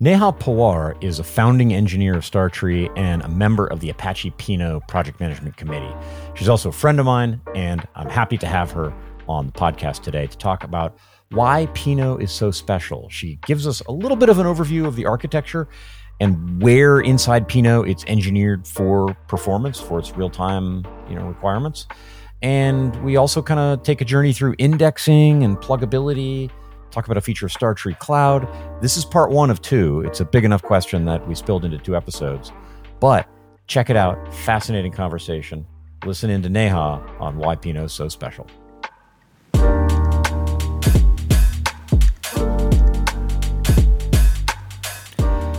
Neha 0.00 0.32
Pawar 0.32 0.96
is 1.02 1.18
a 1.18 1.24
founding 1.24 1.74
engineer 1.74 2.14
of 2.14 2.22
StarTree 2.22 2.88
and 2.96 3.20
a 3.22 3.28
member 3.28 3.66
of 3.66 3.80
the 3.80 3.90
Apache 3.90 4.30
Pinot 4.38 4.86
Project 4.86 5.18
Management 5.18 5.56
Committee. 5.56 5.92
She's 6.36 6.48
also 6.48 6.68
a 6.68 6.72
friend 6.72 7.00
of 7.00 7.06
mine, 7.06 7.40
and 7.56 7.84
I'm 7.96 8.08
happy 8.08 8.38
to 8.38 8.46
have 8.46 8.70
her 8.70 8.94
on 9.28 9.46
the 9.46 9.52
podcast 9.52 10.04
today 10.04 10.28
to 10.28 10.38
talk 10.38 10.62
about 10.62 10.96
why 11.30 11.66
Pinot 11.74 12.22
is 12.22 12.30
so 12.30 12.52
special. 12.52 13.08
She 13.08 13.40
gives 13.44 13.66
us 13.66 13.80
a 13.88 13.90
little 13.90 14.16
bit 14.16 14.28
of 14.28 14.38
an 14.38 14.46
overview 14.46 14.86
of 14.86 14.94
the 14.94 15.04
architecture 15.04 15.66
and 16.20 16.62
where 16.62 17.00
inside 17.00 17.48
Pinot 17.48 17.88
it's 17.88 18.04
engineered 18.04 18.68
for 18.68 19.14
performance, 19.26 19.80
for 19.80 19.98
its 19.98 20.16
real-time, 20.16 20.86
you 21.08 21.16
know, 21.16 21.26
requirements. 21.26 21.88
And 22.40 22.94
we 23.02 23.16
also 23.16 23.42
kind 23.42 23.58
of 23.58 23.82
take 23.82 24.00
a 24.00 24.04
journey 24.04 24.32
through 24.32 24.54
indexing 24.58 25.42
and 25.42 25.56
pluggability 25.56 26.52
talk 26.90 27.04
about 27.04 27.16
a 27.16 27.20
feature 27.20 27.46
of 27.46 27.52
StarTree 27.52 27.98
Cloud. 27.98 28.48
This 28.80 28.96
is 28.96 29.04
part 29.04 29.30
one 29.30 29.50
of 29.50 29.60
two. 29.60 30.02
It's 30.06 30.20
a 30.20 30.24
big 30.24 30.44
enough 30.44 30.62
question 30.62 31.04
that 31.04 31.26
we 31.26 31.34
spilled 31.34 31.64
into 31.64 31.78
two 31.78 31.96
episodes. 31.96 32.52
But 33.00 33.28
check 33.66 33.90
it 33.90 33.96
out. 33.96 34.32
Fascinating 34.34 34.92
conversation. 34.92 35.66
Listen 36.04 36.30
in 36.30 36.42
to 36.42 36.48
Neha 36.48 37.04
on 37.20 37.36
why 37.36 37.56
Pinot 37.56 37.84
is 37.84 37.92
so 37.92 38.08
special. 38.08 38.46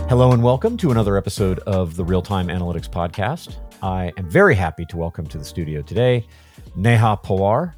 Hello 0.08 0.32
and 0.32 0.42
welcome 0.42 0.76
to 0.78 0.90
another 0.90 1.16
episode 1.16 1.60
of 1.60 1.94
the 1.94 2.04
Real 2.04 2.22
Time 2.22 2.48
Analytics 2.48 2.90
Podcast. 2.90 3.58
I 3.80 4.12
am 4.16 4.28
very 4.28 4.56
happy 4.56 4.84
to 4.86 4.96
welcome 4.96 5.24
to 5.28 5.38
the 5.38 5.44
studio 5.44 5.82
today 5.82 6.26
Neha 6.74 7.16
Pawar. 7.22 7.74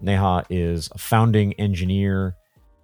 Neha 0.00 0.44
is 0.48 0.88
a 0.92 0.98
founding 0.98 1.52
engineer 1.54 2.34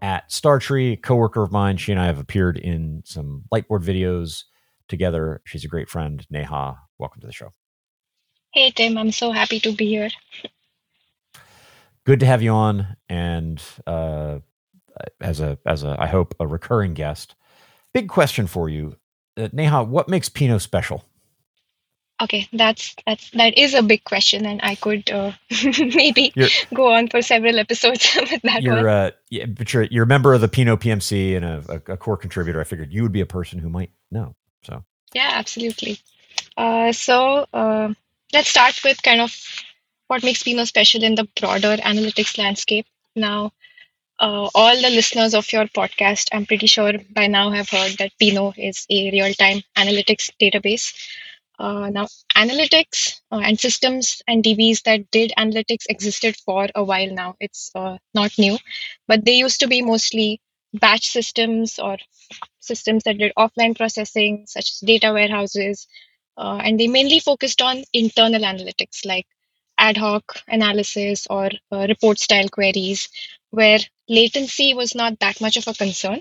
at 0.03 0.29
StarTree, 0.29 1.01
coworker 1.01 1.43
of 1.43 1.53
mine. 1.53 1.77
She 1.79 1.93
and 1.93 2.01
I 2.01 2.07
have 2.07 2.19
appeared 2.19 2.59
in 2.59 3.03
some 3.07 3.45
Lightboard 3.55 3.85
videos 3.85 4.43
together. 4.89 5.41
She's 5.47 5.65
a 5.65 5.69
great 5.69 5.89
friend. 5.89 6.27
Neha, 6.29 6.77
welcome 6.99 7.21
to 7.21 7.27
the 7.27 7.33
show. 7.33 7.51
Hey, 8.53 8.71
Tim. 8.71 8.99
I'm 8.99 9.13
so 9.13 9.31
happy 9.31 9.61
to 9.61 9.73
be 9.73 9.87
here. 9.87 10.11
Good 12.05 12.21
to 12.21 12.27
have 12.27 12.43
you 12.43 12.51
on, 12.51 12.97
and 13.09 13.63
uh, 13.87 14.41
as 15.21 15.41
a 15.41 15.57
as 15.65 15.85
a 15.85 15.97
I 15.99 16.09
hope 16.09 16.35
a 16.41 16.47
recurring 16.47 16.95
guest. 16.95 17.37
Big 17.95 18.09
question 18.09 18.49
for 18.49 18.69
you, 18.69 18.97
uh, 19.37 19.49
Neha. 19.53 19.85
What 19.85 20.09
makes 20.09 20.29
Pinot 20.29 20.63
special? 20.63 21.05
Okay, 22.23 22.49
that's 22.53 22.95
that's 23.05 23.31
that 23.31 23.59
is 23.59 23.75
a 23.75 23.83
big 23.83 24.05
question, 24.05 24.47
and 24.47 24.61
I 24.63 24.77
could 24.77 25.11
uh, 25.11 25.33
maybe 25.65 26.33
you're, 26.37 26.49
go 26.73 26.93
on 26.93 27.09
for 27.09 27.21
several 27.21 27.59
episodes 27.59 28.09
with 28.17 28.43
that 28.43 28.63
you're, 28.63 28.77
one. 28.77 28.87
Uh, 28.87 29.11
yeah, 29.29 29.47
but 29.47 29.75
you're 29.75 29.85
you're 29.85 30.05
a 30.05 30.07
member 30.07 30.33
of 30.33 30.41
the 30.41 30.47
Pinot 30.47 30.79
PMC 30.79 31.37
and 31.37 31.45
a, 31.45 31.65
a, 31.69 31.95
a, 31.95 31.97
core 31.97 32.17
contributor. 32.17 32.61
I 32.61 32.65
figured 32.65 32.93
you 32.93 33.03
would 33.03 33.11
be 33.11 33.23
a 33.23 33.27
person 33.27 33.59
who 33.59 33.69
might 33.69 33.91
know. 34.13 34.37
So 34.63 34.85
yeah, 35.15 35.33
absolutely. 35.35 35.99
Uh, 36.57 36.93
so 36.93 37.47
uh, 37.53 37.93
let's 38.33 38.49
start 38.49 38.79
with 38.85 39.03
kind 39.03 39.21
of 39.21 39.35
what 40.07 40.23
makes 40.23 40.45
Pinot 40.45 40.69
special 40.69 41.03
in 41.03 41.17
the 41.17 41.27
broader 41.41 41.77
analytics 41.79 42.39
landscape. 42.39 42.87
Now, 43.17 43.53
uh, 44.21 44.49
all 44.55 44.77
the 44.77 44.91
listeners 44.91 45.35
of 45.35 45.51
your 45.53 45.65
podcast, 45.67 46.29
I'm 46.33 46.47
pretty 46.47 46.69
sure 46.69 46.93
by 47.11 47.27
now 47.27 47.51
have 47.51 47.69
heard 47.69 47.99
that 47.99 48.13
Pinot 48.19 48.59
is 48.59 48.87
a 48.89 49.11
real-time 49.11 49.63
analytics 49.77 50.31
database. 50.41 50.95
Uh, 51.63 51.91
now, 51.91 52.09
analytics 52.37 53.21
uh, 53.31 53.39
and 53.39 53.59
systems 53.61 54.21
and 54.27 54.43
DBs 54.45 54.83
that 54.83 55.11
did 55.13 55.33
analytics 55.39 55.87
existed 55.89 56.37
for 56.45 56.69
a 56.75 56.83
while 56.85 57.11
now. 57.11 57.37
It's 57.41 57.71
uh, 57.77 57.99
not 58.15 58.33
new, 58.39 58.59
but 59.07 59.25
they 59.25 59.35
used 59.37 59.61
to 59.61 59.69
be 59.69 59.81
mostly 59.81 60.41
batch 60.75 61.09
systems 61.11 61.79
or 61.79 61.99
systems 62.61 63.05
that 63.05 63.19
did 63.19 63.33
offline 63.39 63.77
processing, 63.77 64.45
such 64.49 64.71
as 64.73 64.81
data 64.81 65.13
warehouses. 65.13 65.87
Uh, 66.37 66.61
and 66.65 66.81
they 66.81 66.89
mainly 66.89 67.21
focused 67.21 67.63
on 67.63 67.85
internal 67.93 68.43
analytics 68.43 69.07
like 69.07 69.27
ad 69.79 69.97
hoc 69.97 70.25
analysis 70.49 71.27
or 71.31 71.51
uh, 71.71 71.87
report 71.89 72.19
style 72.19 72.49
queries, 72.49 73.09
where 73.51 73.79
latency 74.09 74.75
was 74.75 74.95
not 74.97 75.19
that 75.21 75.41
much 75.41 75.57
of 75.57 75.69
a 75.69 75.75
concern 75.75 76.21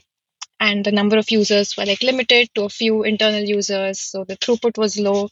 and 0.61 0.85
the 0.85 0.91
number 0.91 1.17
of 1.17 1.31
users 1.31 1.75
were 1.75 1.85
like 1.85 2.03
limited 2.03 2.47
to 2.53 2.63
a 2.63 2.69
few 2.69 3.03
internal 3.03 3.41
users 3.41 3.99
so 3.99 4.23
the 4.23 4.37
throughput 4.37 4.77
was 4.77 4.97
low 4.97 5.27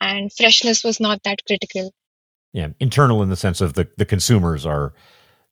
and 0.00 0.32
freshness 0.32 0.82
was 0.82 0.98
not 0.98 1.22
that 1.22 1.44
critical. 1.46 1.92
Yeah 2.52 2.70
internal 2.80 3.22
in 3.22 3.28
the 3.28 3.36
sense 3.36 3.60
of 3.60 3.74
the, 3.74 3.88
the 3.96 4.06
consumers 4.06 4.66
are 4.66 4.92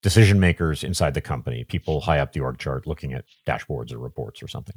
decision 0.02 0.40
makers 0.40 0.82
inside 0.82 1.14
the 1.14 1.20
company 1.20 1.64
people 1.64 2.00
high 2.00 2.18
up 2.18 2.32
the 2.32 2.40
org 2.40 2.58
chart 2.58 2.86
looking 2.86 3.12
at 3.12 3.24
dashboards 3.46 3.92
or 3.92 3.98
reports 3.98 4.42
or 4.42 4.48
something. 4.48 4.76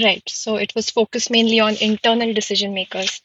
Right 0.00 0.22
so 0.28 0.56
it 0.56 0.74
was 0.74 0.90
focused 0.90 1.30
mainly 1.30 1.60
on 1.60 1.74
internal 1.80 2.32
decision 2.32 2.72
makers 2.72 3.20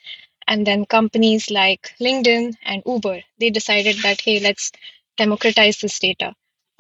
and 0.48 0.66
then 0.66 0.86
companies 0.86 1.52
like 1.52 1.92
linkedin 2.02 2.56
and 2.66 2.82
uber 2.86 3.22
they 3.40 3.52
decided 3.52 3.98
that 4.02 4.20
hey 4.22 4.40
let's 4.40 4.72
democratize 5.18 5.78
this 5.80 6.00
data 6.00 6.34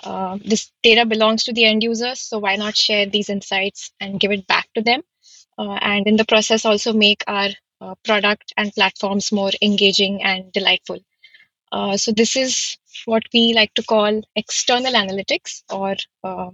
uh, 0.03 0.37
this 0.43 0.71
data 0.83 1.05
belongs 1.05 1.45
to 1.45 1.53
the 1.53 1.65
end 1.65 1.83
users, 1.83 2.19
so 2.19 2.39
why 2.39 2.55
not 2.55 2.75
share 2.75 3.05
these 3.05 3.29
insights 3.29 3.91
and 3.99 4.19
give 4.19 4.31
it 4.31 4.47
back 4.47 4.67
to 4.75 4.81
them? 4.81 5.01
Uh, 5.57 5.77
and 5.81 6.05
in 6.07 6.17
the 6.17 6.25
process, 6.25 6.65
also 6.65 6.91
make 6.91 7.23
our 7.27 7.49
uh, 7.81 7.95
product 8.03 8.53
and 8.57 8.73
platforms 8.73 9.31
more 9.31 9.51
engaging 9.61 10.21
and 10.21 10.51
delightful. 10.51 10.99
Uh, 11.71 11.97
so, 11.97 12.11
this 12.11 12.35
is 12.35 12.77
what 13.05 13.23
we 13.33 13.53
like 13.53 13.73
to 13.73 13.83
call 13.83 14.21
external 14.35 14.93
analytics 14.93 15.63
or 15.71 15.95
uh, 16.23 16.49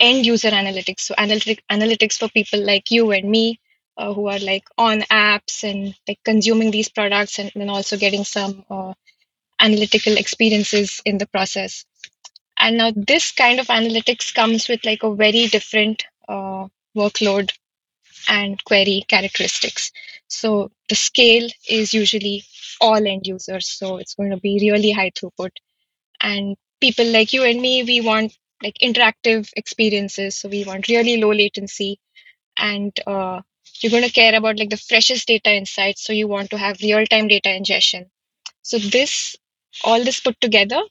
end 0.00 0.26
user 0.26 0.50
analytics. 0.50 1.00
So, 1.00 1.14
analytic, 1.16 1.62
analytics 1.70 2.18
for 2.18 2.28
people 2.28 2.64
like 2.64 2.90
you 2.90 3.12
and 3.12 3.30
me 3.30 3.60
uh, 3.96 4.12
who 4.12 4.28
are 4.28 4.38
like 4.40 4.64
on 4.76 5.02
apps 5.02 5.62
and 5.68 5.94
like 6.08 6.18
consuming 6.24 6.70
these 6.72 6.88
products 6.88 7.38
and 7.38 7.52
then 7.54 7.68
also 7.68 7.96
getting 7.96 8.24
some 8.24 8.64
analytical 9.60 10.16
experiences 10.16 11.00
in 11.04 11.18
the 11.18 11.26
process. 11.26 11.84
And 12.58 12.76
now 12.78 12.92
this 12.94 13.32
kind 13.32 13.60
of 13.60 13.68
analytics 13.68 14.34
comes 14.34 14.68
with 14.68 14.84
like 14.84 15.02
a 15.02 15.14
very 15.14 15.46
different 15.46 16.04
uh, 16.28 16.68
workload 16.96 17.52
and 18.28 18.62
query 18.64 19.04
characteristics. 19.08 19.92
So 20.28 20.70
the 20.88 20.94
scale 20.94 21.48
is 21.68 21.94
usually 21.94 22.44
all 22.80 23.06
end 23.06 23.26
users. 23.26 23.68
So 23.68 23.98
it's 23.98 24.14
going 24.14 24.30
to 24.30 24.36
be 24.38 24.58
really 24.60 24.90
high 24.90 25.10
throughput. 25.10 25.50
And 26.20 26.56
people 26.80 27.06
like 27.06 27.32
you 27.32 27.44
and 27.44 27.60
me, 27.60 27.84
we 27.84 28.00
want 28.00 28.36
like 28.62 28.76
interactive 28.82 29.50
experiences. 29.56 30.36
So 30.36 30.48
we 30.48 30.64
want 30.64 30.88
really 30.88 31.16
low 31.18 31.32
latency 31.32 32.00
and 32.58 32.92
uh, 33.06 33.40
you're 33.80 33.90
going 33.90 34.04
to 34.04 34.12
care 34.12 34.34
about 34.34 34.58
like 34.58 34.70
the 34.70 34.76
freshest 34.76 35.28
data 35.28 35.52
insights. 35.52 36.04
So 36.04 36.12
you 36.12 36.28
want 36.28 36.50
to 36.50 36.58
have 36.58 36.80
real 36.82 37.06
time 37.06 37.28
data 37.28 37.54
ingestion. 37.54 38.10
So 38.62 38.78
this, 38.78 39.36
all 39.84 40.02
this 40.04 40.20
put 40.20 40.40
together 40.40 40.82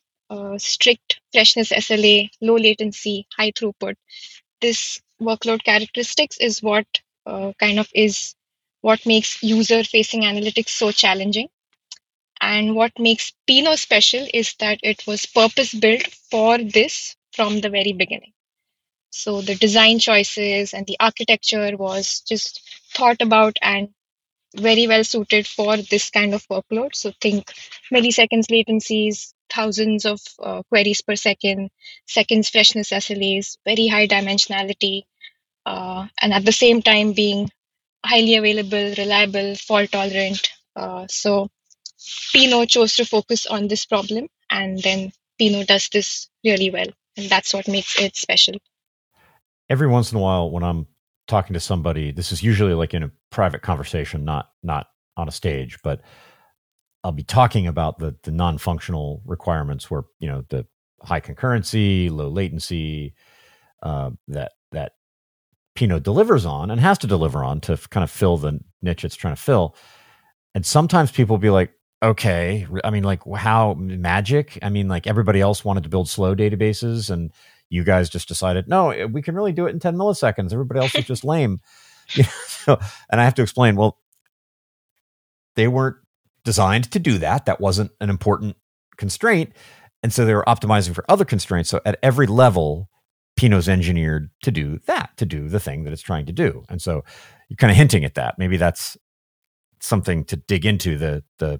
strict 0.57 1.21
freshness 1.31 1.71
SLA, 1.71 2.29
low 2.41 2.55
latency, 2.57 3.27
high 3.37 3.51
throughput. 3.51 3.95
This 4.61 5.01
workload 5.21 5.63
characteristics 5.63 6.37
is 6.37 6.61
what 6.63 6.87
uh, 7.25 7.53
kind 7.59 7.79
of 7.79 7.89
is 7.93 8.35
what 8.81 9.05
makes 9.05 9.41
user 9.43 9.83
facing 9.83 10.21
analytics 10.23 10.69
so 10.69 10.91
challenging. 10.91 11.49
And 12.41 12.75
what 12.75 12.97
makes 12.99 13.31
Pinot 13.47 13.79
special 13.79 14.27
is 14.33 14.55
that 14.59 14.79
it 14.83 15.05
was 15.07 15.25
purpose 15.27 15.73
built 15.73 16.07
for 16.31 16.57
this 16.57 17.15
from 17.31 17.61
the 17.61 17.69
very 17.69 17.93
beginning. 17.93 18.33
So 19.11 19.41
the 19.41 19.55
design 19.55 19.99
choices 19.99 20.73
and 20.73 20.85
the 20.85 20.97
architecture 20.99 21.75
was 21.77 22.21
just 22.21 22.61
thought 22.93 23.21
about 23.21 23.57
and 23.61 23.89
very 24.55 24.87
well 24.87 25.03
suited 25.03 25.47
for 25.47 25.77
this 25.77 26.09
kind 26.09 26.33
of 26.33 26.47
workload. 26.47 26.95
So 26.95 27.11
think 27.21 27.53
milliseconds 27.93 28.47
latencies, 28.51 29.33
thousands 29.49 30.05
of 30.05 30.19
uh, 30.41 30.61
queries 30.69 31.01
per 31.01 31.15
second, 31.15 31.69
seconds 32.07 32.49
freshness 32.49 32.89
SLAs, 32.89 33.57
very 33.65 33.87
high 33.87 34.07
dimensionality, 34.07 35.03
uh, 35.65 36.07
and 36.21 36.33
at 36.33 36.45
the 36.45 36.51
same 36.51 36.81
time 36.81 37.13
being 37.13 37.49
highly 38.05 38.35
available, 38.35 38.93
reliable, 38.97 39.55
fault 39.55 39.91
tolerant. 39.91 40.49
Uh, 40.75 41.05
so 41.09 41.49
Pinot 42.33 42.69
chose 42.69 42.95
to 42.95 43.05
focus 43.05 43.45
on 43.45 43.67
this 43.67 43.85
problem, 43.85 44.27
and 44.49 44.79
then 44.81 45.11
Pinot 45.37 45.67
does 45.67 45.89
this 45.89 46.29
really 46.43 46.69
well, 46.69 46.87
and 47.17 47.29
that's 47.29 47.53
what 47.53 47.67
makes 47.67 47.99
it 47.99 48.15
special. 48.15 48.55
Every 49.69 49.87
once 49.87 50.11
in 50.11 50.17
a 50.17 50.21
while, 50.21 50.49
when 50.49 50.63
I'm 50.63 50.87
talking 51.27 51.53
to 51.53 51.59
somebody, 51.59 52.11
this 52.11 52.31
is 52.31 52.41
usually 52.41 52.73
like 52.73 52.93
in 52.93 53.03
a 53.03 53.11
private 53.29 53.61
conversation, 53.61 54.23
not 54.23 54.49
not 54.63 54.87
on 55.17 55.27
a 55.27 55.31
stage, 55.31 55.79
but 55.83 56.01
I'll 57.03 57.11
be 57.11 57.23
talking 57.23 57.67
about 57.67 57.99
the 57.99 58.15
the 58.23 58.31
non-functional 58.31 59.21
requirements 59.25 59.89
where 59.89 60.03
you 60.19 60.27
know 60.27 60.43
the 60.49 60.65
high 61.01 61.21
concurrency, 61.21 62.11
low 62.11 62.29
latency 62.29 63.13
uh, 63.83 64.11
that 64.27 64.53
that 64.71 64.93
Pinot 65.75 66.03
delivers 66.03 66.45
on 66.45 66.71
and 66.71 66.81
has 66.81 66.97
to 66.99 67.07
deliver 67.07 67.43
on 67.43 67.61
to 67.61 67.77
kind 67.89 68.03
of 68.03 68.11
fill 68.11 68.37
the 68.37 68.59
niche 68.81 69.05
it's 69.05 69.15
trying 69.15 69.35
to 69.35 69.41
fill. 69.41 69.75
And 70.55 70.65
sometimes 70.65 71.11
people 71.11 71.35
will 71.35 71.41
be 71.41 71.51
like, 71.51 71.71
okay, 72.01 72.65
I 72.83 72.89
mean, 72.89 73.03
like 73.03 73.21
how 73.35 73.75
magic? 73.75 74.57
I 74.61 74.69
mean, 74.69 74.87
like 74.87 75.07
everybody 75.07 75.39
else 75.39 75.63
wanted 75.63 75.83
to 75.83 75.89
build 75.89 76.09
slow 76.09 76.35
databases 76.35 77.09
and 77.09 77.31
you 77.69 77.83
guys 77.83 78.09
just 78.09 78.27
decided, 78.27 78.67
no, 78.67 79.07
we 79.07 79.21
can 79.21 79.35
really 79.35 79.51
do 79.51 79.67
it 79.67 79.71
in 79.71 79.79
10 79.79 79.95
milliseconds. 79.95 80.53
Everybody 80.53 80.79
else 80.79 80.95
is 80.95 81.05
just 81.05 81.23
lame. 81.23 81.61
You 82.13 82.23
know, 82.23 82.29
so, 82.47 82.79
and 83.09 83.19
I 83.19 83.25
have 83.25 83.35
to 83.35 83.41
explain. 83.41 83.75
Well, 83.75 83.97
they 85.55 85.67
weren't 85.67 85.97
designed 86.47 86.89
to 86.91 86.99
do 86.99 87.17
that. 87.17 87.45
That 87.45 87.59
wasn't 87.59 87.91
an 87.99 88.09
important 88.09 88.55
constraint, 88.95 89.51
and 90.01 90.13
so 90.13 90.23
they 90.23 90.33
were 90.33 90.45
optimizing 90.47 90.95
for 90.95 91.03
other 91.09 91.25
constraints. 91.25 91.69
So 91.69 91.81
at 91.85 91.99
every 92.01 92.25
level, 92.25 92.89
Pinot's 93.35 93.67
engineered 93.67 94.29
to 94.43 94.51
do 94.51 94.79
that, 94.85 95.09
to 95.17 95.25
do 95.25 95.49
the 95.49 95.59
thing 95.59 95.83
that 95.83 95.91
it's 95.91 96.01
trying 96.01 96.25
to 96.27 96.31
do. 96.31 96.63
And 96.69 96.81
so 96.81 97.03
you're 97.49 97.57
kind 97.57 97.69
of 97.69 97.75
hinting 97.75 98.05
at 98.05 98.15
that. 98.15 98.39
Maybe 98.39 98.55
that's 98.55 98.95
something 99.81 100.23
to 100.25 100.37
dig 100.37 100.65
into 100.65 100.97
the 100.97 101.21
the 101.39 101.59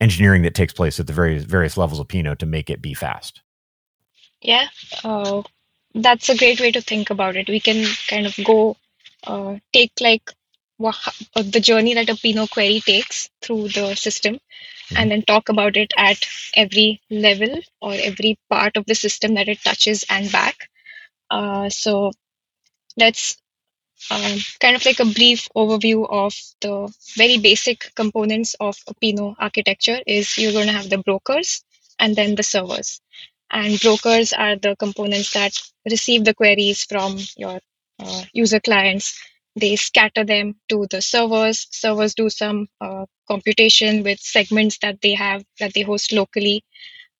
engineering 0.00 0.42
that 0.42 0.54
takes 0.54 0.72
place 0.72 0.98
at 0.98 1.06
the 1.06 1.12
various 1.12 1.44
various 1.44 1.76
levels 1.76 2.00
of 2.00 2.08
Pinot 2.08 2.38
to 2.38 2.46
make 2.46 2.70
it 2.70 2.80
be 2.80 2.94
fast. 2.94 3.42
Yeah, 4.40 4.68
uh, 5.04 5.42
that's 5.94 6.30
a 6.30 6.36
great 6.36 6.60
way 6.60 6.72
to 6.72 6.80
think 6.80 7.10
about 7.10 7.36
it. 7.36 7.48
We 7.48 7.60
can 7.60 7.86
kind 8.08 8.26
of 8.26 8.34
go 8.42 8.76
uh, 9.26 9.56
take 9.74 9.92
like 10.00 10.32
the 10.78 11.60
journey 11.62 11.94
that 11.94 12.08
a 12.10 12.16
Pinot 12.16 12.50
query 12.50 12.80
takes 12.80 13.30
through 13.42 13.68
the 13.68 13.94
system, 13.94 14.38
and 14.96 15.10
then 15.10 15.22
talk 15.22 15.48
about 15.48 15.76
it 15.76 15.92
at 15.96 16.18
every 16.56 17.00
level 17.10 17.60
or 17.80 17.94
every 17.94 18.38
part 18.50 18.76
of 18.76 18.86
the 18.86 18.94
system 18.94 19.34
that 19.34 19.48
it 19.48 19.62
touches 19.62 20.04
and 20.08 20.30
back. 20.30 20.68
Uh, 21.30 21.68
so 21.70 22.10
let's 22.96 23.36
um, 24.10 24.38
kind 24.60 24.76
of 24.76 24.84
like 24.84 25.00
a 25.00 25.04
brief 25.04 25.48
overview 25.56 26.06
of 26.10 26.34
the 26.60 26.92
very 27.16 27.38
basic 27.38 27.94
components 27.94 28.54
of 28.60 28.76
a 28.88 28.94
Pinot 28.94 29.36
architecture 29.38 30.00
is 30.06 30.36
you're 30.36 30.52
going 30.52 30.66
to 30.66 30.72
have 30.72 30.90
the 30.90 30.98
brokers 30.98 31.64
and 31.98 32.14
then 32.16 32.34
the 32.34 32.42
servers. 32.42 33.00
And 33.50 33.80
brokers 33.80 34.32
are 34.32 34.56
the 34.56 34.76
components 34.76 35.32
that 35.34 35.52
receive 35.88 36.24
the 36.24 36.34
queries 36.34 36.84
from 36.84 37.18
your 37.36 37.60
uh, 37.98 38.22
user 38.32 38.60
clients. 38.60 39.18
They 39.56 39.76
scatter 39.76 40.24
them 40.24 40.56
to 40.68 40.86
the 40.90 41.00
servers. 41.00 41.66
Servers 41.70 42.14
do 42.14 42.28
some 42.28 42.68
uh, 42.80 43.06
computation 43.28 44.02
with 44.02 44.18
segments 44.20 44.78
that 44.78 45.00
they 45.00 45.14
have 45.14 45.44
that 45.60 45.74
they 45.74 45.82
host 45.82 46.12
locally. 46.12 46.64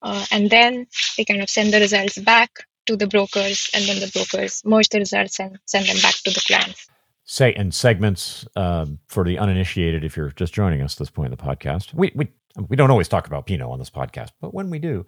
Uh, 0.02 0.24
and 0.30 0.50
then 0.50 0.86
they 1.16 1.24
kind 1.24 1.40
of 1.40 1.48
send 1.48 1.72
the 1.72 1.80
results 1.80 2.18
back 2.18 2.50
to 2.86 2.96
the 2.96 3.06
brokers, 3.06 3.70
and 3.72 3.84
then 3.86 4.00
the 4.00 4.10
brokers 4.12 4.62
merge 4.64 4.88
the 4.90 4.98
results 4.98 5.40
and 5.40 5.58
send 5.64 5.86
them 5.86 5.96
back 6.02 6.14
to 6.16 6.30
the 6.30 6.42
clients. 6.46 6.86
Say 7.24 7.54
and 7.54 7.74
segments 7.74 8.46
um, 8.54 8.98
for 9.08 9.24
the 9.24 9.38
uninitiated. 9.38 10.04
If 10.04 10.16
you're 10.16 10.30
just 10.30 10.52
joining 10.52 10.82
us 10.82 10.94
at 10.94 10.98
this 10.98 11.10
point 11.10 11.32
in 11.32 11.38
the 11.38 11.42
podcast, 11.42 11.94
we 11.94 12.12
we 12.14 12.28
we 12.68 12.76
don't 12.76 12.90
always 12.90 13.08
talk 13.08 13.26
about 13.26 13.46
Pinot 13.46 13.66
on 13.66 13.78
this 13.78 13.88
podcast, 13.88 14.32
but 14.42 14.52
when 14.52 14.68
we 14.68 14.78
do, 14.78 15.06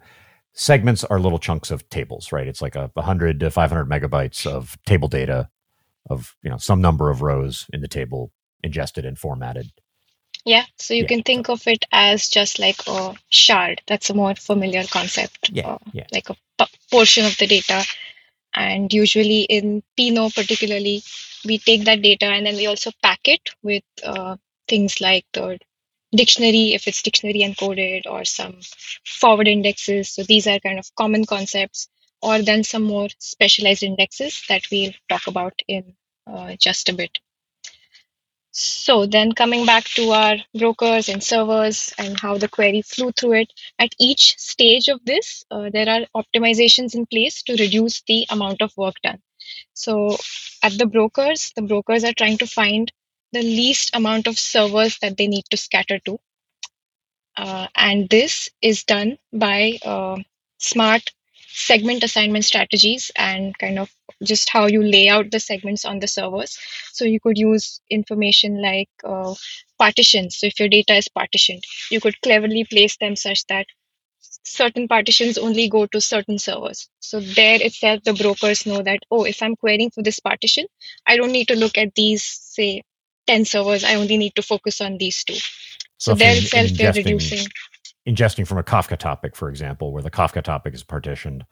segments 0.53 1.03
are 1.03 1.19
little 1.19 1.37
chunks 1.37 1.69
of 1.69 1.87
tables, 1.89 2.31
right? 2.31 2.47
It's 2.47 2.61
like 2.61 2.75
a 2.75 2.89
100 2.95 3.39
to 3.41 3.51
500 3.51 3.87
megabytes 3.87 4.47
of 4.47 4.77
table 4.85 5.07
data 5.07 5.49
of 6.09 6.35
you 6.43 6.49
know 6.49 6.57
some 6.57 6.81
number 6.81 7.09
of 7.09 7.21
rows 7.21 7.65
in 7.73 7.81
the 7.81 7.87
table 7.87 8.31
ingested 8.63 9.05
and 9.05 9.17
formatted. 9.17 9.71
Yeah, 10.45 10.65
so 10.77 10.93
you 10.93 11.01
yeah. 11.01 11.07
can 11.07 11.23
think 11.23 11.49
of 11.49 11.67
it 11.67 11.83
as 11.91 12.29
just 12.29 12.57
like 12.59 12.79
a 12.87 13.15
shard. 13.29 13.81
That's 13.87 14.09
a 14.09 14.13
more 14.13 14.33
familiar 14.35 14.83
concept. 14.85 15.49
Yeah, 15.51 15.71
uh, 15.71 15.77
yeah. 15.91 16.07
Like 16.13 16.29
a 16.29 16.35
p- 16.57 16.77
portion 16.89 17.25
of 17.25 17.37
the 17.37 17.47
data. 17.47 17.85
And 18.53 18.91
usually 18.91 19.41
in 19.41 19.83
Pinot, 19.97 20.33
particularly, 20.33 21.03
we 21.45 21.57
take 21.57 21.83
that 21.85 22.01
data 22.01 22.25
and 22.25 22.45
then 22.45 22.55
we 22.55 22.65
also 22.65 22.91
pack 23.03 23.19
it 23.25 23.49
with 23.61 23.83
uh, 24.03 24.37
things 24.67 25.01
like 25.01 25.25
the 25.33 25.59
dictionary, 26.15 26.73
if 26.73 26.87
it's 26.87 27.01
dictionary 27.01 27.41
encoded, 27.41 28.03
or 28.09 28.25
some 28.25 28.59
forward 29.05 29.47
indexes. 29.47 30.09
So 30.09 30.23
these 30.23 30.47
are 30.47 30.59
kind 30.59 30.79
of 30.79 30.89
common 30.95 31.25
concepts, 31.25 31.87
or 32.21 32.41
then 32.41 32.63
some 32.63 32.83
more 32.83 33.09
specialized 33.19 33.83
indexes 33.83 34.43
that 34.49 34.63
we'll 34.71 34.93
talk 35.09 35.27
about 35.27 35.53
in 35.67 35.95
uh, 36.25 36.55
just 36.59 36.89
a 36.89 36.93
bit. 36.93 37.19
So 38.51 39.05
then 39.05 39.33
coming 39.33 39.67
back 39.67 39.83
to 39.95 40.09
our 40.09 40.37
brokers 40.57 41.09
and 41.09 41.23
servers 41.23 41.93
and 41.99 42.19
how 42.19 42.39
the 42.39 42.47
query 42.47 42.81
flew 42.81 43.11
through 43.11 43.33
it, 43.33 43.53
at 43.77 43.93
each 43.99 44.35
stage 44.39 44.87
of 44.87 44.99
this, 45.05 45.45
uh, 45.51 45.69
there 45.71 45.87
are 45.87 46.23
optimizations 46.23 46.95
in 46.95 47.05
place 47.05 47.43
to 47.43 47.53
reduce 47.53 48.01
the 48.07 48.25
amount 48.31 48.63
of 48.63 48.75
work 48.75 48.95
done. 49.03 49.21
So 49.73 50.17
at 50.63 50.75
the 50.75 50.87
brokers, 50.87 51.53
the 51.55 51.61
brokers 51.61 52.03
are 52.03 52.13
trying 52.13 52.39
to 52.39 52.47
find 52.47 52.91
the 53.31 53.43
least 53.43 53.95
amount 53.95 54.25
of 54.25 54.39
servers 54.39 54.97
that 54.99 55.17
they 55.17 55.27
need 55.27 55.45
to 55.51 55.57
scatter 55.57 55.99
to. 55.99 56.19
Uh, 57.37 57.67
and 57.75 58.09
this 58.09 58.49
is 58.61 58.83
done 58.85 59.19
by 59.31 59.77
uh, 59.85 60.17
smart 60.57 61.11
segment 61.47 62.03
assignment 62.03 62.45
strategies 62.45 63.11
and 63.15 63.57
kind 63.57 63.79
of 63.79 63.91
just 64.23 64.49
how 64.49 64.65
you 64.65 64.81
lay 64.81 65.09
out 65.09 65.31
the 65.31 65.39
segments 65.39 65.85
on 65.85 65.99
the 65.99 66.07
servers. 66.07 66.57
So 66.91 67.05
you 67.05 67.19
could 67.19 67.37
use 67.37 67.81
information 67.89 68.61
like 68.61 68.89
uh, 69.03 69.33
partitions. 69.77 70.37
So 70.37 70.47
if 70.47 70.59
your 70.59 70.69
data 70.69 70.95
is 70.95 71.07
partitioned, 71.07 71.63
you 71.91 71.99
could 71.99 72.19
cleverly 72.21 72.63
place 72.63 72.97
them 72.97 73.15
such 73.15 73.45
that 73.47 73.65
certain 74.43 74.87
partitions 74.87 75.37
only 75.37 75.69
go 75.69 75.85
to 75.87 76.01
certain 76.01 76.39
servers. 76.39 76.89
So 76.99 77.19
there 77.19 77.61
itself, 77.61 78.03
the 78.03 78.13
brokers 78.13 78.65
know 78.65 78.81
that, 78.81 78.99
oh, 79.11 79.25
if 79.25 79.41
I'm 79.43 79.55
querying 79.55 79.91
for 79.91 80.03
this 80.03 80.19
partition, 80.19 80.65
I 81.05 81.17
don't 81.17 81.31
need 81.31 81.49
to 81.49 81.55
look 81.55 81.77
at 81.77 81.93
these, 81.95 82.23
say, 82.23 82.83
10 83.27 83.45
servers. 83.45 83.83
I 83.83 83.95
only 83.95 84.17
need 84.17 84.35
to 84.35 84.41
focus 84.41 84.81
on 84.81 84.97
these 84.97 85.23
two. 85.23 85.35
So, 85.99 86.11
so 86.11 86.15
there 86.15 86.35
itself, 86.35 86.69
they're 86.71 86.93
reducing 86.93 87.45
ingesting 88.07 88.47
from 88.47 88.57
a 88.57 88.63
Kafka 88.63 88.97
topic, 88.97 89.35
for 89.35 89.49
example, 89.49 89.91
where 89.91 90.01
the 90.01 90.09
Kafka 90.09 90.41
topic 90.41 90.73
is 90.73 90.81
partitioned, 90.81 91.45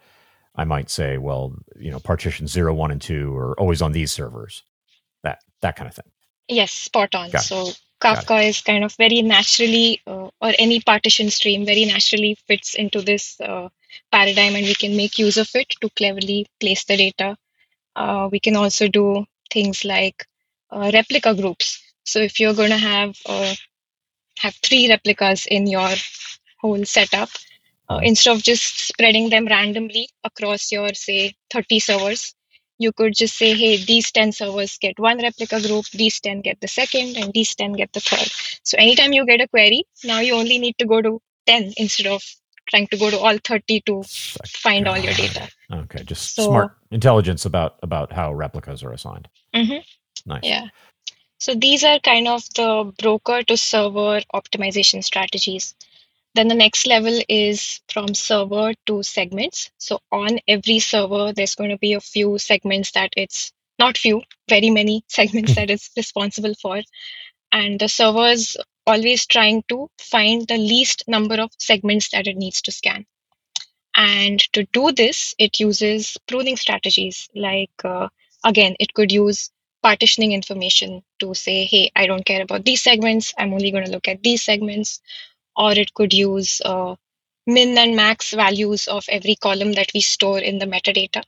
I 0.56 0.64
might 0.64 0.90
say, 0.90 1.18
well, 1.18 1.54
you 1.78 1.92
know, 1.92 2.00
partition 2.00 2.48
zero, 2.48 2.74
one, 2.74 2.92
and 2.92 3.02
two 3.02 3.36
are 3.36 3.60
always 3.60 3.82
on 3.82 3.92
these 3.92 4.12
servers. 4.12 4.64
That 5.24 5.40
that 5.62 5.76
kind 5.76 5.90
of 5.90 5.96
thing. 5.96 6.12
Yes, 6.48 6.72
spot 6.72 7.14
on. 7.14 7.32
Got 7.32 7.44
so 7.44 7.68
it. 7.68 7.80
Kafka 8.00 8.48
is 8.48 8.62
kind 8.62 8.84
of 8.84 8.94
very 8.96 9.22
naturally, 9.22 10.02
uh, 10.08 10.30
or 10.42 10.54
any 10.58 10.80
partition 10.80 11.30
stream 11.30 11.66
very 11.66 11.86
naturally 11.86 12.38
fits 12.48 12.76
into 12.76 13.02
this 13.02 13.40
uh, 13.42 13.70
paradigm, 14.12 14.56
and 14.56 14.66
we 14.66 14.76
can 14.76 14.96
make 14.96 15.20
use 15.20 15.38
of 15.38 15.50
it 15.56 15.70
to 15.82 15.90
cleverly 15.90 16.48
place 16.60 16.86
the 16.86 16.98
data. 16.98 17.36
Uh, 17.96 18.30
we 18.32 18.40
can 18.40 18.56
also 18.56 18.88
do 18.88 19.26
things 19.52 19.84
like 19.84 20.26
uh, 20.72 20.92
replica 20.94 21.34
groups. 21.34 21.82
So 22.04 22.20
if 22.20 22.40
you're 22.40 22.54
going 22.54 22.70
to 22.70 22.78
have 22.78 23.16
uh, 23.26 23.56
have 24.40 24.56
three 24.56 24.90
replicas 24.90 25.46
in 25.46 25.68
your 25.68 25.90
whole 26.58 26.84
setup. 26.86 27.30
Uh, 27.88 28.00
instead 28.02 28.36
of 28.36 28.42
just 28.42 28.88
spreading 28.88 29.30
them 29.30 29.46
randomly 29.46 30.10
across 30.24 30.72
your 30.72 30.92
say 30.96 31.36
30 31.52 31.80
servers 31.80 32.34
you 32.78 32.92
could 32.92 33.14
just 33.14 33.38
say 33.38 33.54
hey 33.54 33.78
these 33.78 34.12
10 34.12 34.32
servers 34.32 34.78
get 34.80 34.98
one 35.00 35.22
replica 35.22 35.62
group 35.62 35.86
these 35.92 36.20
10 36.20 36.42
get 36.42 36.60
the 36.62 36.68
second 36.68 37.16
and 37.16 37.32
these 37.34 37.54
10 37.56 37.74
get 37.74 37.94
the 37.94 38.00
third. 38.00 38.28
So 38.64 38.78
anytime 38.78 39.14
you 39.14 39.26
get 39.26 39.42
a 39.42 39.48
query 39.48 39.84
now 40.04 40.20
you 40.20 40.34
only 40.34 40.58
need 40.58 40.78
to 40.80 40.86
go 40.86 41.02
to 41.02 41.22
10 41.46 41.74
instead 41.78 42.08
of 42.08 42.24
trying 42.70 42.88
to 42.88 42.98
go 42.98 43.12
to 43.12 43.20
all 43.20 43.38
30 43.38 43.82
to 43.82 44.04
find 44.48 44.88
all 44.88 44.98
your 44.98 45.14
data. 45.14 45.48
Okay 45.72 46.04
just 46.04 46.36
so, 46.36 46.48
smart 46.48 46.72
intelligence 46.92 47.46
about 47.46 47.78
about 47.84 48.12
how 48.12 48.34
replicas 48.34 48.84
are 48.84 48.92
assigned. 48.92 49.28
Mm-hmm. 49.54 50.30
nice. 50.30 50.44
Yeah. 50.44 50.68
So 51.38 51.54
these 51.54 51.84
are 51.84 52.00
kind 52.00 52.28
of 52.28 52.44
the 52.56 52.92
broker 52.98 53.44
to 53.44 53.58
server 53.58 54.22
optimization 54.34 55.04
strategies 55.04 55.76
then 56.36 56.50
the 56.50 56.56
next 56.56 56.86
level 56.86 57.18
is 57.30 57.80
from 57.88 58.14
server 58.14 58.74
to 58.88 59.02
segments. 59.04 59.72
So 59.78 60.00
on 60.12 60.40
every 60.50 60.80
server, 60.80 61.32
there's 61.32 61.56
going 61.56 61.70
to 61.70 61.78
be 61.78 61.94
a 61.94 62.02
few 62.02 62.38
segments 62.38 62.92
that 62.92 63.14
it's 63.16 63.54
not 63.80 63.98
few, 63.98 64.22
very 64.50 64.70
many 64.70 65.06
segments 65.10 65.56
that 65.56 65.70
it's 65.70 65.90
responsible 65.96 66.54
for. 66.62 66.82
And 67.54 67.80
the 67.80 67.88
server 67.88 68.28
is 68.28 68.58
always 68.86 69.26
trying 69.26 69.64
to 69.70 69.90
find 69.98 70.46
the 70.46 70.58
least 70.58 71.06
number 71.08 71.36
of 71.36 71.52
segments 71.58 72.10
that 72.10 72.28
it 72.28 72.36
needs 72.36 72.62
to 72.64 72.72
scan. 72.74 73.06
And 73.96 74.42
to 74.52 74.66
do 74.74 74.92
this, 74.92 75.36
it 75.40 75.62
uses 75.62 76.18
pruning 76.28 76.58
strategies. 76.58 77.30
Like, 77.34 77.72
uh, 77.86 78.10
again, 78.44 78.76
it 78.78 78.94
could 78.94 79.10
use 79.14 79.52
partitioning 79.82 80.34
information 80.34 81.02
to 81.20 81.34
say, 81.34 81.64
hey, 81.64 81.92
I 81.96 82.08
don't 82.08 82.26
care 82.26 82.42
about 82.42 82.66
these 82.66 82.82
segments. 82.82 83.34
I'm 83.38 83.54
only 83.54 83.72
going 83.72 83.86
to 83.86 83.92
look 83.92 84.10
at 84.10 84.22
these 84.22 84.44
segments 84.44 85.00
or 85.56 85.72
it 85.74 85.94
could 85.94 86.14
use 86.14 86.62
uh, 86.64 86.96
min 87.48 87.78
and 87.78 87.96
max 87.96 88.34
values 88.34 88.88
of 88.88 89.06
every 89.10 89.36
column 89.36 89.74
that 89.74 89.92
we 89.94 90.02
store 90.02 90.40
in 90.40 90.60
the 90.60 90.66
metadata. 90.66 91.24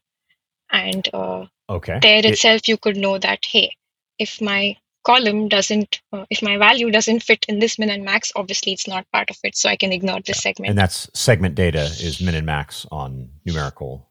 And 0.71 1.07
uh, 1.13 1.45
okay. 1.69 1.99
there 2.01 2.25
itself, 2.25 2.61
it, 2.61 2.67
you 2.67 2.77
could 2.77 2.97
know 2.97 3.17
that, 3.17 3.45
hey, 3.45 3.75
if 4.19 4.41
my 4.41 4.75
column 5.05 5.47
doesn't, 5.47 6.01
uh, 6.11 6.25
if 6.29 6.41
my 6.41 6.57
value 6.57 6.91
doesn't 6.91 7.23
fit 7.23 7.45
in 7.47 7.59
this 7.59 7.79
min 7.79 7.89
and 7.89 8.03
max, 8.03 8.31
obviously 8.35 8.73
it's 8.73 8.87
not 8.87 9.09
part 9.11 9.29
of 9.29 9.37
it. 9.43 9.55
So 9.55 9.69
I 9.69 9.77
can 9.77 9.93
ignore 9.93 10.19
this 10.19 10.37
yeah. 10.37 10.41
segment. 10.41 10.69
And 10.71 10.77
that's 10.77 11.09
segment 11.13 11.55
data 11.55 11.83
is 11.83 12.19
min 12.19 12.35
and 12.35 12.45
max 12.45 12.85
on 12.91 13.29
numerical 13.45 14.09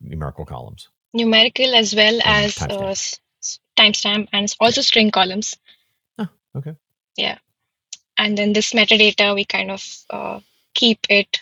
numerical 0.00 0.44
columns. 0.44 0.88
Numerical 1.14 1.74
as 1.74 1.94
well 1.94 2.14
and 2.24 2.46
as 2.46 2.54
timestamp. 2.56 2.80
Uh, 2.80 3.80
timestamp 3.80 4.28
and 4.32 4.52
also 4.58 4.80
string 4.80 5.12
columns. 5.12 5.56
Oh, 6.18 6.28
okay. 6.56 6.74
Yeah 7.16 7.38
and 8.18 8.36
then 8.38 8.52
this 8.52 8.72
metadata 8.72 9.34
we 9.34 9.44
kind 9.44 9.70
of 9.70 9.84
uh, 10.10 10.40
keep 10.74 10.98
it 11.08 11.40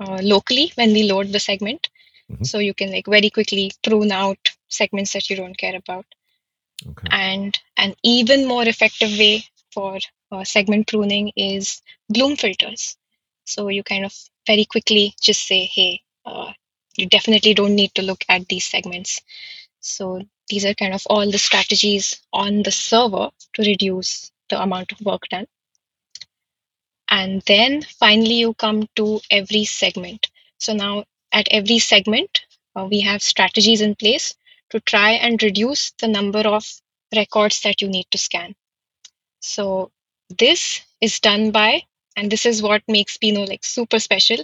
uh, 0.00 0.18
locally 0.22 0.72
when 0.74 0.92
we 0.92 1.10
load 1.10 1.32
the 1.32 1.40
segment 1.40 1.88
mm-hmm. 2.30 2.44
so 2.44 2.58
you 2.58 2.74
can 2.74 2.90
like 2.90 3.06
very 3.06 3.30
quickly 3.30 3.70
prune 3.82 4.12
out 4.12 4.38
segments 4.68 5.12
that 5.12 5.28
you 5.28 5.36
don't 5.36 5.58
care 5.58 5.76
about 5.76 6.06
okay. 6.88 7.08
and 7.10 7.58
An 7.80 7.94
even 8.02 8.46
more 8.46 8.68
effective 8.68 9.10
way 9.18 9.44
for 9.72 9.98
uh, 10.30 10.44
segment 10.44 10.86
pruning 10.86 11.32
is 11.34 11.80
bloom 12.10 12.36
filters. 12.36 12.98
So 13.44 13.68
you 13.68 13.82
kind 13.82 14.04
of 14.04 14.14
very 14.46 14.66
quickly 14.66 15.14
just 15.22 15.46
say, 15.46 15.64
hey, 15.64 16.02
uh, 16.26 16.52
you 16.98 17.06
definitely 17.06 17.54
don't 17.54 17.74
need 17.74 17.94
to 17.94 18.02
look 18.02 18.22
at 18.28 18.46
these 18.48 18.66
segments. 18.66 19.22
So 19.80 20.20
these 20.50 20.66
are 20.66 20.74
kind 20.74 20.92
of 20.92 21.02
all 21.06 21.30
the 21.30 21.38
strategies 21.38 22.20
on 22.34 22.62
the 22.62 22.70
server 22.70 23.30
to 23.54 23.62
reduce 23.62 24.30
the 24.50 24.60
amount 24.60 24.92
of 24.92 25.00
work 25.00 25.22
done. 25.30 25.46
And 27.10 27.42
then 27.42 27.82
finally, 27.82 28.34
you 28.34 28.54
come 28.54 28.88
to 28.96 29.20
every 29.30 29.64
segment. 29.64 30.30
So 30.58 30.72
now 30.72 31.04
at 31.32 31.48
every 31.50 31.78
segment, 31.80 32.42
uh, 32.76 32.86
we 32.88 33.00
have 33.00 33.22
strategies 33.22 33.80
in 33.80 33.96
place 33.96 34.34
to 34.70 34.80
try 34.80 35.10
and 35.12 35.42
reduce 35.42 35.92
the 35.98 36.08
number 36.08 36.40
of 36.40 36.64
records 37.14 37.60
that 37.62 37.82
you 37.82 37.88
need 37.88 38.06
to 38.12 38.18
scan. 38.18 38.54
So 39.40 39.90
this 40.38 40.82
is 41.00 41.18
done 41.18 41.50
by, 41.50 41.82
and 42.16 42.30
this 42.30 42.46
is 42.46 42.62
what 42.62 42.82
makes 42.86 43.16
Pinot 43.16 43.48
like 43.48 43.64
super 43.64 43.98
special, 43.98 44.38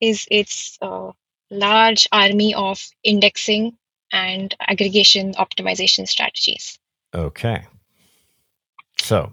is 0.00 0.26
its 0.30 0.76
uh, 0.82 1.12
large 1.50 2.08
army 2.10 2.54
of 2.54 2.84
indexing 3.04 3.76
and 4.12 4.54
aggregation 4.60 5.34
optimization 5.34 6.08
strategies. 6.08 6.78
Okay. 7.14 7.66
So, 9.00 9.32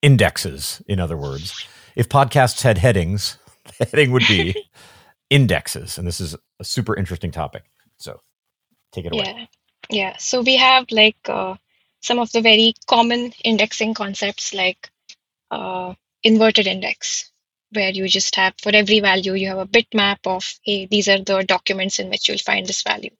indexes, 0.00 0.82
in 0.86 1.00
other 1.00 1.16
words. 1.16 1.66
If 1.96 2.08
podcasts 2.08 2.62
had 2.62 2.78
headings, 2.78 3.38
the 3.78 3.86
heading 3.86 4.12
would 4.12 4.26
be 4.28 4.54
indexes. 5.30 5.98
And 5.98 6.06
this 6.06 6.20
is 6.20 6.36
a 6.60 6.64
super 6.64 6.94
interesting 6.94 7.30
topic. 7.30 7.64
So, 7.96 8.20
take 8.92 9.06
it 9.06 9.14
away. 9.14 9.24
Yeah. 9.24 9.46
Yeah. 9.88 10.16
So, 10.18 10.42
we 10.42 10.56
have 10.56 10.86
like 10.90 11.16
uh, 11.26 11.56
some 12.02 12.18
of 12.18 12.30
the 12.32 12.42
very 12.42 12.74
common 12.86 13.32
indexing 13.44 13.94
concepts 13.94 14.54
like 14.54 14.90
uh, 15.50 15.94
inverted 16.22 16.66
index, 16.66 17.30
where 17.72 17.90
you 17.90 18.08
just 18.08 18.34
have 18.36 18.54
for 18.62 18.70
every 18.74 19.00
value, 19.00 19.34
you 19.34 19.48
have 19.48 19.58
a 19.58 19.66
bitmap 19.66 20.18
of, 20.26 20.58
hey, 20.62 20.86
these 20.86 21.08
are 21.08 21.18
the 21.18 21.42
documents 21.44 21.98
in 21.98 22.10
which 22.10 22.28
you'll 22.28 22.38
find 22.38 22.66
this 22.66 22.82
value. 22.82 23.10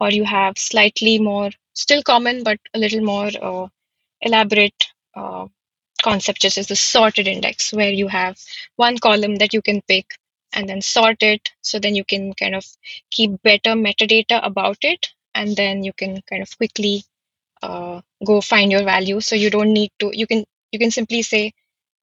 Or 0.00 0.10
you 0.10 0.24
have 0.24 0.58
slightly 0.58 1.18
more, 1.18 1.50
still 1.74 2.02
common, 2.02 2.42
but 2.42 2.58
a 2.74 2.78
little 2.78 3.00
more 3.00 3.30
uh, 3.40 3.68
elaborate 4.20 4.86
uh, 5.14 5.46
concept, 6.04 6.42
just 6.42 6.58
is 6.58 6.68
the 6.68 6.76
sorted 6.76 7.26
index, 7.26 7.72
where 7.72 7.90
you 7.90 8.08
have 8.08 8.38
one 8.76 8.98
column 8.98 9.36
that 9.36 9.54
you 9.54 9.62
can 9.62 9.80
pick 9.88 10.18
and 10.52 10.68
then 10.68 10.82
sort 10.82 11.22
it. 11.22 11.50
So 11.62 11.78
then 11.78 11.96
you 11.96 12.04
can 12.04 12.34
kind 12.34 12.54
of 12.54 12.64
keep 13.10 13.42
better 13.42 13.70
metadata 13.70 14.46
about 14.46 14.78
it. 14.82 15.08
And 15.34 15.56
then 15.56 15.82
you 15.82 15.92
can 15.92 16.20
kind 16.30 16.42
of 16.42 16.56
quickly 16.56 17.02
uh, 17.62 18.02
go 18.24 18.40
find 18.40 18.70
your 18.70 18.84
value. 18.84 19.20
So 19.20 19.34
you 19.34 19.50
don't 19.50 19.72
need 19.72 19.90
to, 19.98 20.10
you 20.12 20.26
can, 20.26 20.44
you 20.70 20.78
can 20.78 20.90
simply 20.90 21.22
say 21.22 21.52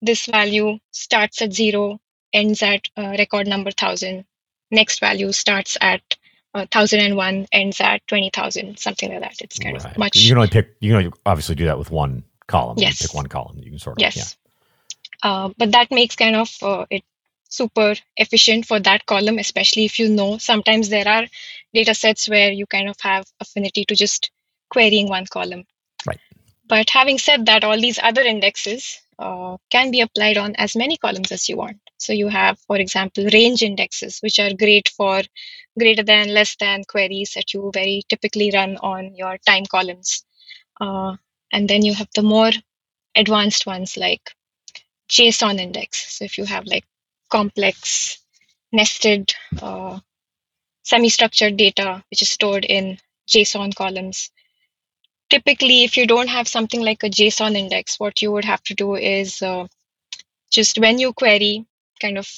this 0.01 0.25
value 0.25 0.79
starts 0.91 1.41
at 1.41 1.53
zero, 1.53 1.99
ends 2.33 2.61
at 2.63 2.81
uh, 2.97 3.15
record 3.17 3.47
number 3.47 3.69
1000. 3.69 4.25
Next 4.71 4.99
value 4.99 5.31
starts 5.31 5.77
at 5.79 6.01
uh, 6.53 6.65
1001, 6.73 7.47
ends 7.51 7.79
at 7.79 8.05
20,000, 8.07 8.77
something 8.79 9.11
like 9.11 9.21
that. 9.21 9.41
It's 9.41 9.59
kind 9.59 9.77
right. 9.77 9.91
of 9.91 9.97
much. 9.97 10.17
You 10.17 10.29
can 10.29 10.37
only 10.37 10.49
pick, 10.49 10.75
you 10.79 10.89
can 10.89 10.97
only 10.97 11.11
obviously 11.25 11.55
do 11.55 11.65
that 11.65 11.77
with 11.77 11.91
one 11.91 12.23
column. 12.51 12.77
Yes. 12.77 13.01
You 13.01 13.07
pick 13.07 13.15
one 13.15 13.27
column. 13.27 13.57
You 13.57 13.71
can 13.71 13.79
sort 13.79 13.97
of. 13.97 14.01
Yes. 14.01 14.17
Yeah. 14.17 15.29
Uh, 15.29 15.49
but 15.57 15.71
that 15.71 15.91
makes 15.91 16.15
kind 16.15 16.35
of 16.35 16.49
uh, 16.61 16.85
it 16.89 17.03
super 17.49 17.95
efficient 18.17 18.65
for 18.65 18.79
that 18.79 19.05
column, 19.05 19.39
especially 19.39 19.85
if 19.85 19.99
you 19.99 20.09
know 20.09 20.37
sometimes 20.37 20.89
there 20.89 21.07
are 21.07 21.25
data 21.73 21.93
sets 21.93 22.29
where 22.29 22.51
you 22.51 22.65
kind 22.65 22.89
of 22.89 22.95
have 23.01 23.25
affinity 23.39 23.85
to 23.85 23.95
just 23.95 24.31
querying 24.69 25.09
one 25.09 25.25
column. 25.25 25.65
Right. 26.07 26.19
But 26.67 26.89
having 26.89 27.17
said 27.17 27.45
that, 27.47 27.63
all 27.63 27.79
these 27.79 27.99
other 28.01 28.21
indexes 28.21 29.01
uh, 29.19 29.57
can 29.69 29.91
be 29.91 30.01
applied 30.01 30.37
on 30.37 30.55
as 30.55 30.75
many 30.75 30.97
columns 30.97 31.31
as 31.31 31.47
you 31.49 31.57
want. 31.57 31.77
So 31.97 32.13
you 32.13 32.29
have, 32.29 32.57
for 32.59 32.77
example, 32.77 33.25
range 33.31 33.61
indexes, 33.61 34.19
which 34.21 34.39
are 34.39 34.53
great 34.53 34.89
for 34.89 35.21
greater 35.77 36.03
than, 36.03 36.33
less 36.33 36.55
than 36.55 36.83
queries 36.85 37.33
that 37.35 37.53
you 37.53 37.69
very 37.73 38.01
typically 38.09 38.51
run 38.51 38.77
on 38.77 39.13
your 39.15 39.37
time 39.45 39.65
columns. 39.65 40.25
Uh, 40.79 41.17
and 41.51 41.69
then 41.69 41.83
you 41.83 41.93
have 41.93 42.09
the 42.15 42.23
more 42.23 42.51
advanced 43.15 43.65
ones 43.65 43.97
like 43.97 44.31
JSON 45.09 45.59
index. 45.59 46.17
So 46.17 46.25
if 46.25 46.37
you 46.37 46.45
have 46.45 46.65
like 46.65 46.85
complex, 47.29 48.17
nested, 48.71 49.33
uh, 49.61 49.99
semi-structured 50.83 51.57
data 51.57 52.03
which 52.09 52.21
is 52.21 52.29
stored 52.29 52.65
in 52.65 52.97
JSON 53.27 53.75
columns, 53.75 54.31
typically, 55.29 55.83
if 55.83 55.97
you 55.97 56.05
don't 56.05 56.29
have 56.29 56.47
something 56.47 56.81
like 56.81 57.03
a 57.03 57.09
JSON 57.09 57.55
index, 57.55 57.99
what 57.99 58.21
you 58.21 58.31
would 58.31 58.45
have 58.45 58.63
to 58.63 58.73
do 58.73 58.95
is 58.95 59.41
uh, 59.41 59.67
just 60.51 60.79
when 60.79 60.99
you 60.99 61.13
query, 61.13 61.65
kind 62.01 62.17
of 62.17 62.29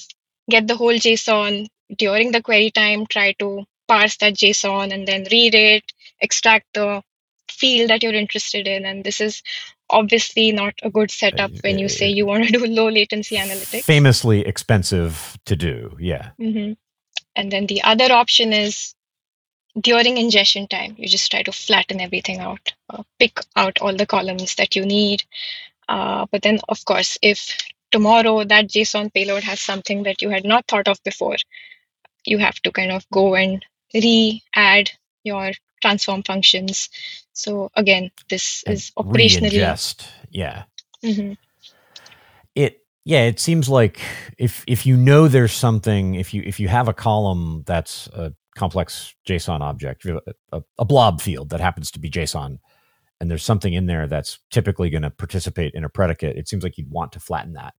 get 0.48 0.66
the 0.66 0.76
whole 0.76 0.94
JSON 0.94 1.66
during 1.96 2.32
the 2.32 2.42
query 2.42 2.70
time, 2.70 3.06
try 3.06 3.32
to 3.38 3.64
parse 3.88 4.16
that 4.18 4.34
JSON 4.34 4.92
and 4.92 5.06
then 5.06 5.26
read 5.30 5.54
it, 5.54 5.92
extract 6.20 6.66
the 6.74 7.02
field 7.50 7.90
that 7.90 8.02
you're 8.02 8.14
interested 8.14 8.66
in. 8.66 8.84
And 8.84 9.04
this 9.04 9.20
is 9.20 9.42
obviously 9.90 10.52
not 10.52 10.74
a 10.82 10.90
good 10.90 11.10
setup 11.10 11.50
when 11.62 11.78
you 11.78 11.88
say 11.88 12.08
you 12.08 12.26
want 12.26 12.44
to 12.46 12.52
do 12.52 12.66
low 12.66 12.88
latency 12.88 13.36
analytics. 13.36 13.84
Famously 13.84 14.40
expensive 14.40 15.36
to 15.46 15.56
do, 15.56 15.96
yeah. 16.00 16.30
Mm-hmm. 16.40 16.72
And 17.36 17.52
then 17.52 17.66
the 17.66 17.82
other 17.82 18.12
option 18.12 18.52
is 18.52 18.94
during 19.80 20.18
ingestion 20.18 20.68
time, 20.68 20.94
you 20.98 21.08
just 21.08 21.30
try 21.30 21.42
to 21.42 21.52
flatten 21.52 22.00
everything 22.00 22.38
out, 22.38 22.72
uh, 22.90 23.02
pick 23.18 23.40
out 23.56 23.80
all 23.80 23.94
the 23.94 24.06
columns 24.06 24.54
that 24.54 24.76
you 24.76 24.86
need. 24.86 25.24
Uh, 25.88 26.26
but 26.30 26.42
then, 26.42 26.60
of 26.68 26.84
course, 26.84 27.18
if 27.22 27.58
tomorrow 27.90 28.44
that 28.44 28.68
JSON 28.68 29.12
payload 29.12 29.42
has 29.42 29.60
something 29.60 30.04
that 30.04 30.22
you 30.22 30.30
had 30.30 30.44
not 30.44 30.66
thought 30.66 30.88
of 30.88 31.02
before, 31.02 31.36
you 32.24 32.38
have 32.38 32.56
to 32.62 32.70
kind 32.70 32.92
of 32.92 33.04
go 33.10 33.34
and 33.34 33.64
re 33.92 34.42
add 34.54 34.90
your 35.24 35.52
transform 35.82 36.22
functions. 36.22 36.88
So 37.34 37.70
again, 37.76 38.12
this 38.30 38.64
And 38.66 38.76
is 38.76 38.92
operationally. 38.98 39.50
Reingest, 39.52 40.08
yeah. 40.30 40.64
hmm 41.04 41.34
It 42.54 42.80
yeah, 43.04 43.22
it 43.24 43.40
seems 43.40 43.68
like 43.68 44.00
if 44.38 44.64
if 44.68 44.86
you 44.86 44.96
know 44.96 45.28
there's 45.28 45.52
something, 45.52 46.16
if 46.16 46.34
you 46.34 46.42
if 46.46 46.60
you 46.60 46.68
have 46.68 46.88
a 46.88 46.94
column 46.94 47.64
that's 47.66 48.08
a 48.08 48.34
complex 48.56 49.14
JSON 49.28 49.60
object, 49.62 50.06
a, 50.06 50.20
a, 50.52 50.62
a 50.78 50.84
blob 50.86 51.20
field 51.22 51.50
that 51.50 51.60
happens 51.60 51.90
to 51.92 52.00
be 52.00 52.10
JSON, 52.10 52.58
and 53.20 53.30
there's 53.30 53.44
something 53.44 53.74
in 53.74 53.86
there 53.86 54.06
that's 54.08 54.40
typically 54.50 54.90
going 54.90 55.02
to 55.02 55.10
participate 55.10 55.74
in 55.74 55.84
a 55.84 55.88
predicate, 55.88 56.36
it 56.36 56.48
seems 56.48 56.64
like 56.64 56.78
you'd 56.78 56.90
want 56.90 57.12
to 57.12 57.20
flatten 57.20 57.54
that. 57.54 57.74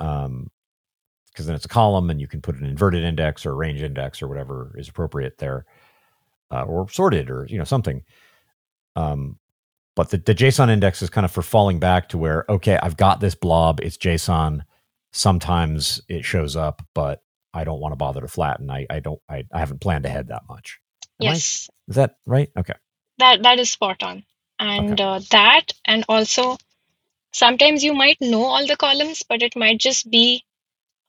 Um, 0.00 0.50
because 1.28 1.46
then 1.46 1.56
it's 1.56 1.66
a 1.66 1.68
column 1.70 2.10
and 2.10 2.20
you 2.20 2.28
can 2.28 2.42
put 2.42 2.56
an 2.56 2.64
inverted 2.66 3.04
index 3.04 3.46
or 3.46 3.54
range 3.56 3.82
index 3.82 4.22
or 4.22 4.28
whatever 4.28 4.74
is 4.78 4.88
appropriate 4.88 5.38
there, 5.38 5.66
uh, 6.52 6.62
or 6.64 6.88
sorted 6.90 7.30
or 7.30 7.46
you 7.50 7.58
know 7.58 7.64
something. 7.64 8.02
Um, 8.96 9.38
but 9.96 10.10
the, 10.10 10.18
the 10.18 10.34
JSON 10.34 10.70
index 10.70 11.02
is 11.02 11.10
kind 11.10 11.24
of 11.24 11.30
for 11.32 11.42
falling 11.42 11.78
back 11.78 12.08
to 12.10 12.18
where 12.18 12.44
okay, 12.48 12.78
I've 12.82 12.96
got 12.96 13.20
this 13.20 13.34
blob, 13.34 13.80
it's 13.82 13.96
JSON. 13.96 14.62
Sometimes 15.12 16.00
it 16.08 16.24
shows 16.24 16.56
up, 16.56 16.82
but 16.94 17.22
I 17.52 17.62
don't 17.64 17.80
want 17.80 17.92
to 17.92 17.96
bother 17.96 18.20
to 18.20 18.28
flatten. 18.28 18.70
I, 18.70 18.86
I 18.90 19.00
don't 19.00 19.20
I, 19.28 19.44
I 19.52 19.58
haven't 19.60 19.80
planned 19.80 20.06
ahead 20.06 20.28
that 20.28 20.42
much. 20.48 20.80
Am 21.20 21.28
I- 21.28 21.30
Yes, 21.32 21.70
is 21.88 21.96
that 21.96 22.16
right? 22.26 22.50
Okay. 22.56 22.74
that 23.18 23.42
that 23.42 23.58
is 23.60 23.70
spot 23.70 24.02
on. 24.02 24.24
And 24.58 25.00
uh, 25.00 25.20
that, 25.30 25.72
and 25.84 26.04
also 26.08 26.56
sometimes 27.32 27.82
you 27.84 27.92
might 27.94 28.20
know 28.20 28.42
all 28.44 28.66
the 28.66 28.76
columns, 28.76 29.22
but 29.28 29.42
it 29.42 29.56
might 29.56 29.78
just 29.78 30.10
be 30.10 30.44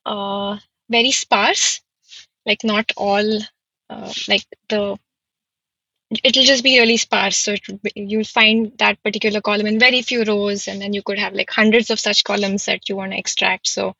uh, 0.04 0.58
very 0.88 1.10
sparse. 1.12 1.80
Like 2.44 2.64
not 2.64 2.92
all, 2.96 3.38
uh, 3.90 4.12
like 4.28 4.44
the 4.68 4.98
it'll 6.10 6.44
just 6.44 6.64
be 6.64 6.78
really 6.78 6.96
sparse. 6.96 7.38
So 7.38 7.52
it, 7.52 7.62
you'll 7.94 8.24
find 8.24 8.72
that 8.78 9.02
particular 9.02 9.40
column 9.40 9.66
in 9.66 9.78
very 9.78 10.02
few 10.02 10.24
rows, 10.24 10.68
and 10.68 10.80
then 10.80 10.92
you 10.92 11.02
could 11.02 11.18
have 11.18 11.34
like 11.34 11.50
hundreds 11.50 11.90
of 11.90 12.00
such 12.00 12.24
columns 12.24 12.64
that 12.66 12.88
you 12.88 12.96
want 12.96 13.12
to 13.12 13.18
extract. 13.18 13.68
So 13.68 13.94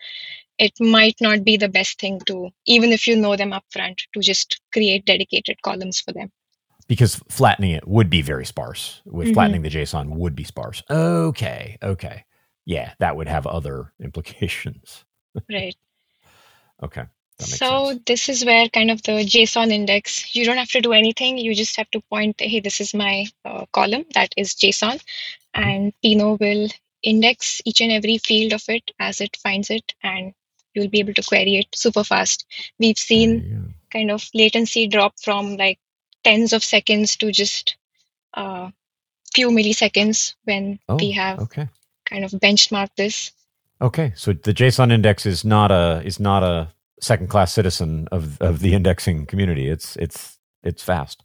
it 0.58 0.72
might 0.80 1.16
not 1.20 1.44
be 1.44 1.56
the 1.56 1.68
best 1.68 2.00
thing 2.00 2.20
to, 2.26 2.50
even 2.66 2.92
if 2.92 3.06
you 3.06 3.16
know 3.16 3.36
them 3.36 3.52
upfront, 3.52 3.98
to 4.14 4.20
just 4.20 4.60
create 4.72 5.04
dedicated 5.04 5.60
columns 5.62 6.00
for 6.00 6.12
them. 6.12 6.30
Because 6.88 7.16
flattening 7.28 7.72
it 7.72 7.88
would 7.88 8.08
be 8.08 8.22
very 8.22 8.46
sparse. 8.46 9.02
With 9.04 9.28
Mhm. 9.28 9.34
flattening 9.34 9.62
the 9.62 9.70
JSON 9.70 10.10
would 10.16 10.36
be 10.36 10.44
sparse. 10.44 10.82
Okay. 10.88 11.76
Okay. 11.82 12.24
Yeah, 12.64 12.94
that 13.00 13.16
would 13.16 13.28
have 13.28 13.46
other 13.46 13.92
implications. 14.02 15.04
Right. 15.50 15.76
Okay. 16.82 17.04
So 17.38 17.98
this 18.06 18.28
is 18.28 18.44
where 18.44 18.68
kind 18.68 18.90
of 18.90 19.02
the 19.02 19.12
JSON 19.24 19.70
index, 19.70 20.34
you 20.34 20.44
don't 20.44 20.56
have 20.56 20.70
to 20.70 20.80
do 20.80 20.92
anything. 20.92 21.36
You 21.38 21.54
just 21.54 21.76
have 21.76 21.90
to 21.90 22.00
point, 22.00 22.40
hey, 22.40 22.60
this 22.60 22.80
is 22.80 22.94
my 22.94 23.26
uh, 23.44 23.66
column 23.72 24.06
that 24.14 24.32
is 24.36 24.54
JSON, 24.54 25.02
and 25.52 25.92
Pinot 26.02 26.40
will 26.40 26.68
index 27.02 27.60
each 27.64 27.80
and 27.82 27.92
every 27.92 28.18
field 28.18 28.52
of 28.54 28.64
it 28.68 28.90
as 28.98 29.20
it 29.20 29.36
finds 29.36 29.68
it, 29.70 29.92
and 30.02 30.32
you'll 30.74 30.88
be 30.88 31.00
able 31.00 31.14
to 31.14 31.22
query 31.22 31.56
it 31.56 31.66
super 31.74 32.04
fast. 32.04 32.46
We've 32.78 32.98
seen 32.98 33.42
Yeah. 33.44 33.72
kind 33.92 34.10
of 34.10 34.28
latency 34.34 34.86
drop 34.86 35.14
from 35.20 35.56
like 35.56 35.78
tens 36.24 36.52
of 36.54 36.64
seconds 36.64 37.16
to 37.18 37.30
just 37.32 37.76
uh, 38.34 38.70
few 39.34 39.50
milliseconds 39.50 40.34
when 40.44 40.78
Oh, 40.88 40.96
we 40.96 41.10
have 41.12 41.38
okay. 41.40 41.68
kind 42.06 42.24
of 42.24 42.30
benchmarked 42.32 42.96
this. 42.96 43.32
Okay, 43.80 44.14
so 44.16 44.32
the 44.32 44.54
JSON 44.54 44.90
index 44.90 45.26
is 45.26 45.44
not 45.44 45.70
a 45.70 46.00
is 46.02 46.18
not 46.18 46.42
a 46.42 46.72
second 47.00 47.28
class 47.28 47.52
citizen 47.52 48.08
of 48.12 48.40
of 48.42 48.60
the 48.60 48.74
indexing 48.74 49.26
community. 49.26 49.68
It's 49.68 49.96
it's 49.96 50.38
it's 50.62 50.82
fast. 50.82 51.24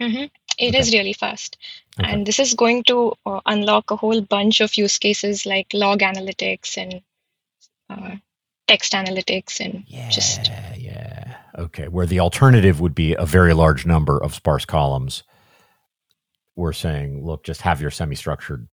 hmm 0.00 0.24
It 0.58 0.74
is 0.74 0.88
Okay. 0.88 0.98
really 0.98 1.14
fast. 1.14 1.58
Okay. 2.00 2.12
And 2.12 2.26
this 2.26 2.38
is 2.38 2.54
going 2.54 2.84
to 2.84 3.14
uh, 3.26 3.40
unlock 3.46 3.90
a 3.90 3.96
whole 3.96 4.20
bunch 4.22 4.60
of 4.60 4.76
use 4.76 4.98
cases 4.98 5.46
like 5.46 5.68
log 5.74 6.00
analytics 6.00 6.76
and 6.78 7.02
uh, 7.90 8.16
text 8.68 8.92
analytics 8.92 9.60
and 9.60 9.84
Yeah, 9.86 10.08
just 10.10 10.52
yeah. 10.76 11.36
Okay, 11.58 11.88
where 11.88 12.06
the 12.06 12.20
alternative 12.20 12.80
would 12.80 12.94
be 12.94 13.14
a 13.14 13.26
very 13.26 13.54
large 13.54 13.86
number 13.86 14.22
of 14.22 14.34
sparse 14.34 14.64
columns. 14.66 15.24
We're 16.56 16.72
saying, 16.74 17.24
look, 17.24 17.44
just 17.44 17.62
have 17.62 17.80
your 17.80 17.90
semi-structured 17.90 18.68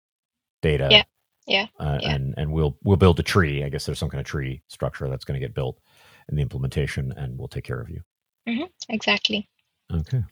data. 0.63 0.89
Yeah, 0.91 1.05
yeah, 1.47 1.67
uh, 1.81 1.99
yeah. 2.03 2.15
and 2.15 2.35
and 2.37 2.53
we'll 2.53 2.79
we'll 2.85 2.97
build 2.99 3.21
a 3.21 3.25
tree. 3.25 3.65
I 3.65 3.69
guess 3.71 3.87
there's 3.87 3.99
some 3.99 4.11
kind 4.11 4.21
of 4.21 4.27
tree 4.27 4.63
structure 4.69 5.09
that's 5.09 5.25
going 5.25 5.41
to 5.41 5.47
get 5.47 5.55
built 5.55 5.81
in 6.29 6.37
the 6.37 6.43
implementation, 6.43 7.13
and 7.17 7.39
we'll 7.39 7.49
take 7.49 7.65
care 7.65 7.81
of 7.81 7.89
you. 7.89 8.03
exactly. 8.89 9.49
Okay. 9.93 10.23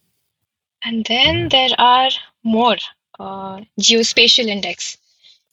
And 0.85 1.05
then 1.07 1.49
there 1.49 1.71
are 1.79 2.11
more 2.43 2.77
uh, 3.19 3.61
geospatial 3.81 4.47
index. 4.47 4.99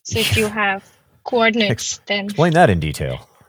So 0.02 0.18
if 0.18 0.36
you 0.36 0.46
have 0.46 0.84
coordinates, 1.24 2.00
then 2.06 2.26
Explain 2.26 2.52
that 2.54 2.70
in 2.70 2.80
detail. 2.80 3.28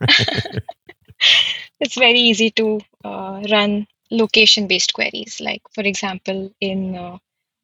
it's 1.80 1.96
very 1.96 2.18
easy 2.18 2.50
to 2.52 2.80
uh, 3.04 3.42
run 3.50 3.86
location 4.10 4.66
based 4.66 4.94
queries. 4.94 5.40
Like, 5.40 5.62
for 5.74 5.82
example, 5.82 6.52
in 6.60 6.96
uh, 6.96 7.18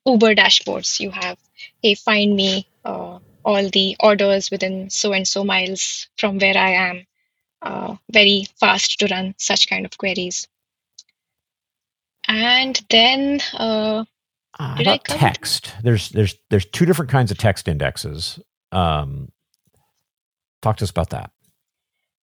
Uber 0.06 0.34
dashboards, 0.34 1.00
you 1.00 1.10
have, 1.10 1.38
hey, 1.82 1.94
find 1.94 2.34
me 2.34 2.66
uh, 2.84 3.18
all 3.44 3.68
the 3.70 3.96
orders 4.00 4.50
within 4.50 4.90
so 4.90 5.12
and 5.12 5.26
so 5.26 5.44
miles 5.44 6.08
from 6.18 6.38
where 6.38 6.56
I 6.56 6.70
am. 6.70 7.06
Uh, 7.62 7.96
very 8.10 8.46
fast 8.58 8.98
to 8.98 9.06
run 9.06 9.34
such 9.38 9.68
kind 9.68 9.84
of 9.84 9.98
queries. 9.98 10.48
And 12.28 12.80
then, 12.88 13.40
uh, 13.54 14.04
Uh, 14.58 14.76
about 14.78 15.04
text? 15.04 15.74
There's 15.82 16.08
there's 16.10 16.34
there's 16.50 16.66
two 16.66 16.84
different 16.86 17.10
kinds 17.10 17.30
of 17.30 17.38
text 17.38 17.68
indexes. 17.68 18.38
Um, 18.72 19.32
talk 20.60 20.76
to 20.78 20.84
us 20.84 20.90
about 20.90 21.10
that. 21.10 21.30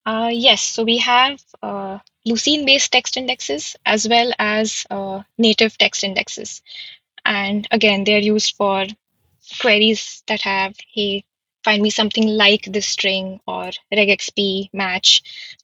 uh, 0.07 0.31
yes, 0.33 0.63
so 0.63 0.85
we 0.85 0.99
have 0.99 1.41
uh, 1.63 1.99
Lucene 2.27 2.65
based 2.65 2.93
text 2.93 3.17
indexes 3.17 3.77
as 3.85 4.09
well 4.09 4.33
as 4.39 4.87
uh, 4.91 5.23
native 5.39 5.77
text 5.79 6.05
indexes. 6.05 6.63
And 7.25 7.67
again, 7.71 8.05
they're 8.05 8.21
used 8.21 8.55
for 8.57 8.87
queries 9.61 10.23
that 10.27 10.43
have, 10.43 10.77
hey, 10.95 11.25
find 11.67 11.83
me 11.83 11.91
something 11.91 12.29
like 12.29 12.65
this 12.77 12.87
string 12.87 13.41
or 13.47 13.71
regexp 13.93 14.71
match, 14.73 15.09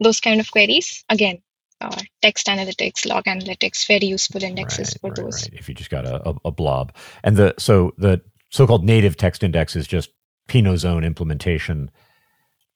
those 0.00 0.20
kind 0.20 0.40
of 0.40 0.50
queries. 0.50 1.04
Again, 1.08 1.40
uh, 1.80 1.96
text 2.20 2.48
analytics, 2.48 3.06
log 3.06 3.24
analytics, 3.24 3.86
very 3.86 4.06
useful 4.06 4.42
indexes 4.42 4.88
Right, 4.88 5.00
for 5.00 5.10
right, 5.10 5.16
those. 5.16 5.42
right. 5.44 5.60
If 5.60 5.68
you 5.68 5.74
just 5.74 5.90
got 5.90 6.04
a, 6.04 6.28
a, 6.28 6.34
a 6.46 6.50
blob, 6.50 6.92
and 7.22 7.36
the 7.36 7.54
so 7.58 7.92
the 7.98 8.20
so-called 8.50 8.84
native 8.84 9.16
text 9.16 9.42
index 9.42 9.76
is 9.76 9.86
just 9.86 10.10
Pinot's 10.48 10.84
own 10.84 11.04
implementation. 11.04 11.90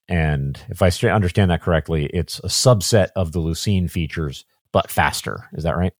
And 0.09 0.57
if 0.69 0.81
I 0.81 0.89
understand 1.09 1.51
that 1.51 1.61
correctly, 1.61 2.05
it's 2.13 2.39
a 2.39 2.47
subset 2.47 3.09
of 3.15 3.33
the 3.33 3.39
Lucene 3.39 3.91
features, 3.91 4.45
but 4.71 4.89
faster. 4.89 5.49
Is 5.53 5.63
that 5.65 5.75
right? 5.77 5.93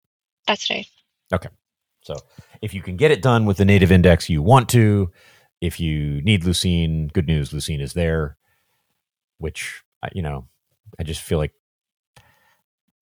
That's 0.47 0.69
right. 0.69 0.87
Okay. 1.33 1.49
So 2.03 2.15
if 2.61 2.73
you 2.73 2.81
can 2.81 2.95
get 2.95 3.11
it 3.11 3.21
done 3.21 3.45
with 3.45 3.57
the 3.57 3.65
native 3.65 3.91
index 3.91 4.29
you 4.29 4.41
want 4.41 4.69
to, 4.69 5.11
if 5.61 5.79
you 5.79 6.21
need 6.21 6.43
Lucene, 6.43 7.11
good 7.13 7.27
news, 7.27 7.51
Lucene 7.51 7.81
is 7.81 7.93
there. 7.93 8.37
Which 9.39 9.83
you 10.13 10.21
know, 10.21 10.47
I 10.99 11.03
just 11.03 11.21
feel 11.21 11.37
like 11.37 11.53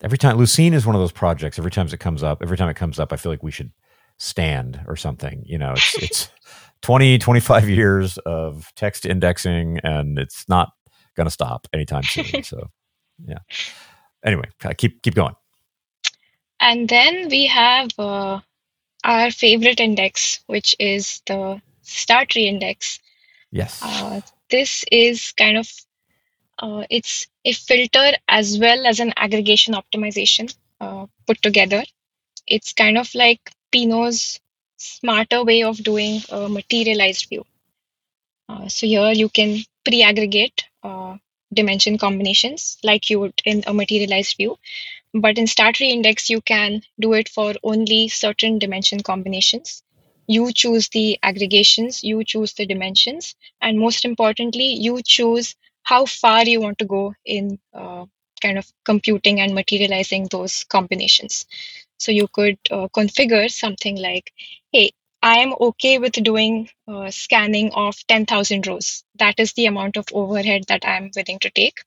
every 0.02 0.18
time 0.18 0.38
Lucene 0.38 0.74
is 0.74 0.86
one 0.86 0.96
of 0.96 1.02
those 1.02 1.12
projects. 1.12 1.60
Every 1.60 1.72
time 1.72 1.88
it 1.88 2.00
comes 2.00 2.24
up, 2.24 2.42
every 2.42 2.58
time 2.58 2.70
it 2.70 2.76
comes 2.76 3.00
up, 3.00 3.14
I 3.14 3.16
feel 3.16 3.32
like 3.32 3.44
we 3.44 3.52
should 3.52 3.72
stand 4.18 4.82
or 4.88 4.96
something. 4.96 5.44
You 5.46 5.58
know, 5.58 5.74
it's 5.74 5.96
it's 5.96 6.30
20, 6.82 7.18
25 7.18 7.70
years 7.70 8.18
of 8.20 8.72
text 8.76 9.06
indexing, 9.06 9.80
and 9.84 10.20
it's 10.20 10.48
not 10.48 10.70
going 11.16 11.26
to 11.26 11.32
stop 11.32 11.68
anytime 11.74 12.04
soon. 12.04 12.26
so 12.44 12.70
yeah. 13.26 13.40
Anyway, 14.24 14.50
keep 14.78 15.02
keep 15.02 15.16
going. 15.16 15.36
And 16.60 16.88
then 16.88 17.28
we 17.30 17.48
have 17.48 17.90
uh, 18.00 18.40
our 19.04 19.32
favorite 19.32 19.80
index, 19.80 20.40
which 20.48 20.76
is 20.80 21.22
the 21.28 21.62
star 21.86 22.26
tree 22.26 22.48
index. 22.48 23.00
Yes. 23.52 23.80
Uh, 23.82 24.22
this 24.50 24.84
is 24.92 25.32
kind 25.34 25.58
of 25.58 25.68
uh, 26.60 26.84
it's 26.90 27.28
a 27.44 27.52
filter 27.52 28.14
as 28.28 28.58
well 28.60 28.86
as 28.86 29.00
an 29.00 29.14
aggregation 29.18 29.74
optimization 29.74 30.54
uh, 30.80 31.06
put 31.28 31.42
together. 31.42 31.84
It's 32.48 32.74
kind 32.74 32.98
of 32.98 33.14
like 33.16 33.52
Pinot's 33.72 34.40
smarter 34.78 35.44
way 35.44 35.64
of 35.64 35.78
doing 35.78 36.22
a 36.30 36.48
materialized 36.48 37.28
view. 37.30 37.46
Uh, 38.48 38.68
so 38.68 38.86
here 38.86 39.12
you 39.12 39.30
can 39.30 39.60
pre-aggregate 39.84 40.66
uh, 40.84 41.18
dimension 41.54 41.98
combinations 41.98 42.78
like 42.84 43.10
you 43.10 43.20
would 43.20 43.42
in 43.46 43.64
a 43.68 43.74
materialized 43.74 44.38
view. 44.38 44.58
But 45.14 45.38
in 45.38 45.48
star 45.48 45.72
tree 45.72 45.92
index, 45.92 46.30
you 46.30 46.42
can 46.42 46.82
do 47.00 47.14
it 47.14 47.30
for 47.30 47.54
only 47.64 48.10
certain 48.10 48.60
dimension 48.60 49.00
combinations. 49.00 49.82
You 50.28 50.52
choose 50.54 50.90
the 50.90 51.20
aggregations, 51.24 52.04
you 52.04 52.24
choose 52.24 52.54
the 52.54 52.66
dimensions, 52.66 53.36
and 53.62 53.80
most 53.80 54.06
importantly, 54.06 54.74
you 54.74 55.02
choose 55.04 55.56
how 55.84 56.06
far 56.06 56.44
you 56.46 56.62
want 56.62 56.78
to 56.80 56.86
go 56.86 57.14
in 57.26 57.60
uh, 57.74 58.06
kind 58.42 58.58
of 58.58 58.72
computing 58.84 59.40
and 59.40 59.54
materializing 59.56 60.28
those 60.32 60.64
combinations. 60.66 61.46
So 61.98 62.12
you 62.12 62.28
could 62.28 62.58
uh, 62.72 62.88
configure 62.90 63.50
something 63.52 63.98
like, 63.98 64.32
hey, 64.72 64.92
I 65.22 65.40
am 65.40 65.54
okay 65.60 65.98
with 65.98 66.14
doing 66.14 66.70
uh, 66.88 67.12
scanning 67.12 67.72
of 67.74 67.96
10,000 68.08 68.68
rows. 68.68 69.04
That 69.16 69.40
is 69.40 69.54
the 69.54 69.66
amount 69.66 69.98
of 69.98 70.06
overhead 70.14 70.66
that 70.68 70.86
I'm 70.86 71.12
willing 71.16 71.40
to 71.40 71.50
take. 71.50 71.80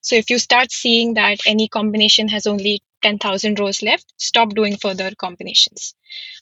So 0.00 0.14
if 0.16 0.30
you 0.30 0.38
start 0.38 0.70
seeing 0.70 1.14
that 1.14 1.40
any 1.46 1.68
combination 1.68 2.28
has 2.28 2.46
only 2.46 2.82
10,000 3.02 3.58
rows 3.58 3.82
left, 3.82 4.12
stop 4.18 4.50
doing 4.50 4.76
further 4.76 5.10
combinations. 5.16 5.94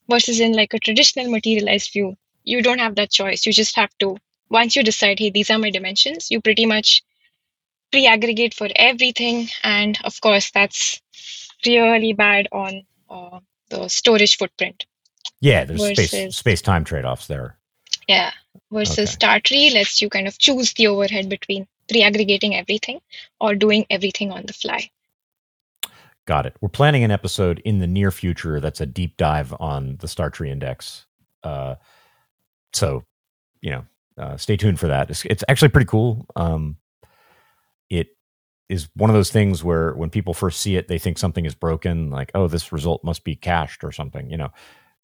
Versus 0.08 0.40
in 0.40 0.52
like 0.52 0.74
a 0.74 0.78
traditional 0.78 1.30
materialized 1.30 1.92
view, 1.92 2.16
you 2.44 2.62
don't 2.62 2.80
have 2.80 2.96
that 2.96 3.10
choice. 3.10 3.46
You 3.46 3.52
just 3.52 3.76
have 3.76 3.90
to, 4.00 4.16
once 4.50 4.74
you 4.76 4.82
decide, 4.82 5.18
hey, 5.18 5.30
these 5.30 5.50
are 5.50 5.58
my 5.58 5.70
dimensions, 5.70 6.30
you 6.30 6.40
pretty 6.40 6.66
much 6.66 7.02
pre 7.90 8.06
aggregate 8.06 8.54
for 8.54 8.68
everything. 8.74 9.48
And 9.62 9.98
of 10.04 10.20
course, 10.20 10.50
that's 10.50 11.00
really 11.64 12.12
bad 12.12 12.48
on 12.52 12.82
uh, 13.08 13.40
the 13.70 13.88
storage 13.88 14.36
footprint. 14.36 14.86
Yeah, 15.40 15.64
there's 15.64 15.82
space 15.82 16.10
versus- 16.10 16.36
space 16.36 16.62
time 16.62 16.84
trade 16.84 17.04
offs 17.04 17.26
there. 17.26 17.56
Yeah. 18.08 18.32
Versus 18.70 18.98
Okay. 18.98 19.06
star 19.06 19.40
tree 19.40 19.70
lets 19.70 20.02
you 20.02 20.08
kind 20.08 20.26
of 20.26 20.38
choose 20.38 20.72
the 20.74 20.88
overhead 20.88 21.28
between 21.28 21.66
pre 21.88 22.02
aggregating 22.02 22.54
everything 22.56 23.00
or 23.40 23.54
doing 23.54 23.86
everything 23.90 24.32
on 24.32 24.46
the 24.46 24.52
fly. 24.52 24.90
Got 26.26 26.46
it. 26.46 26.56
We're 26.60 26.68
planning 26.68 27.02
an 27.02 27.10
episode 27.10 27.60
in 27.64 27.78
the 27.78 27.86
near 27.86 28.10
future 28.10 28.60
that's 28.60 28.80
a 28.80 28.86
deep 28.86 29.16
dive 29.16 29.54
on 29.58 29.96
the 30.00 30.08
Star 30.08 30.30
Tree 30.30 30.50
Index. 30.50 31.06
Uh, 31.42 31.74
so, 32.72 33.04
you 33.60 33.70
know, 33.70 33.84
uh, 34.16 34.36
stay 34.36 34.56
tuned 34.56 34.78
for 34.78 34.86
that. 34.86 35.10
It's, 35.10 35.24
it's 35.24 35.44
actually 35.48 35.70
pretty 35.70 35.88
cool. 35.88 36.26
Um, 36.36 36.76
it 37.90 38.08
is 38.68 38.88
one 38.94 39.10
of 39.10 39.14
those 39.14 39.30
things 39.30 39.64
where 39.64 39.92
when 39.94 40.10
people 40.10 40.32
first 40.32 40.60
see 40.60 40.76
it, 40.76 40.88
they 40.88 40.98
think 40.98 41.18
something 41.18 41.44
is 41.44 41.54
broken, 41.54 42.10
like, 42.10 42.30
oh, 42.34 42.46
this 42.46 42.72
result 42.72 43.02
must 43.02 43.24
be 43.24 43.34
cached 43.34 43.82
or 43.82 43.90
something, 43.90 44.30
you 44.30 44.36
know, 44.36 44.50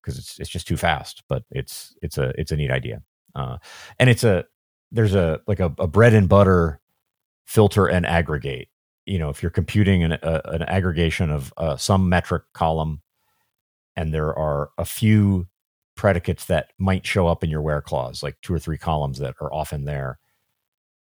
because 0.00 0.18
it's 0.18 0.38
it's 0.38 0.48
just 0.48 0.68
too 0.68 0.76
fast. 0.76 1.24
But 1.28 1.42
it's 1.50 1.94
it's 2.00 2.16
a 2.16 2.32
it's 2.38 2.52
a 2.52 2.56
neat 2.56 2.70
idea, 2.70 3.02
uh, 3.34 3.58
and 3.98 4.08
it's 4.08 4.24
a 4.24 4.44
there's 4.92 5.14
a 5.14 5.40
like 5.46 5.60
a, 5.60 5.74
a 5.78 5.86
bread 5.86 6.14
and 6.14 6.28
butter 6.28 6.80
filter 7.44 7.86
and 7.86 8.06
aggregate 8.06 8.68
you 9.08 9.18
know 9.18 9.28
if 9.28 9.42
you're 9.42 9.50
computing 9.50 10.02
an, 10.02 10.12
a, 10.12 10.40
an 10.44 10.62
aggregation 10.62 11.30
of 11.30 11.52
uh, 11.56 11.76
some 11.76 12.08
metric 12.08 12.42
column 12.52 13.00
and 13.96 14.14
there 14.14 14.36
are 14.38 14.70
a 14.78 14.84
few 14.84 15.48
predicates 15.96 16.44
that 16.44 16.72
might 16.78 17.04
show 17.04 17.26
up 17.26 17.42
in 17.42 17.50
your 17.50 17.62
where 17.62 17.82
clause 17.82 18.22
like 18.22 18.36
two 18.42 18.54
or 18.54 18.58
three 18.58 18.78
columns 18.78 19.18
that 19.18 19.34
are 19.40 19.52
often 19.52 19.84
there 19.84 20.18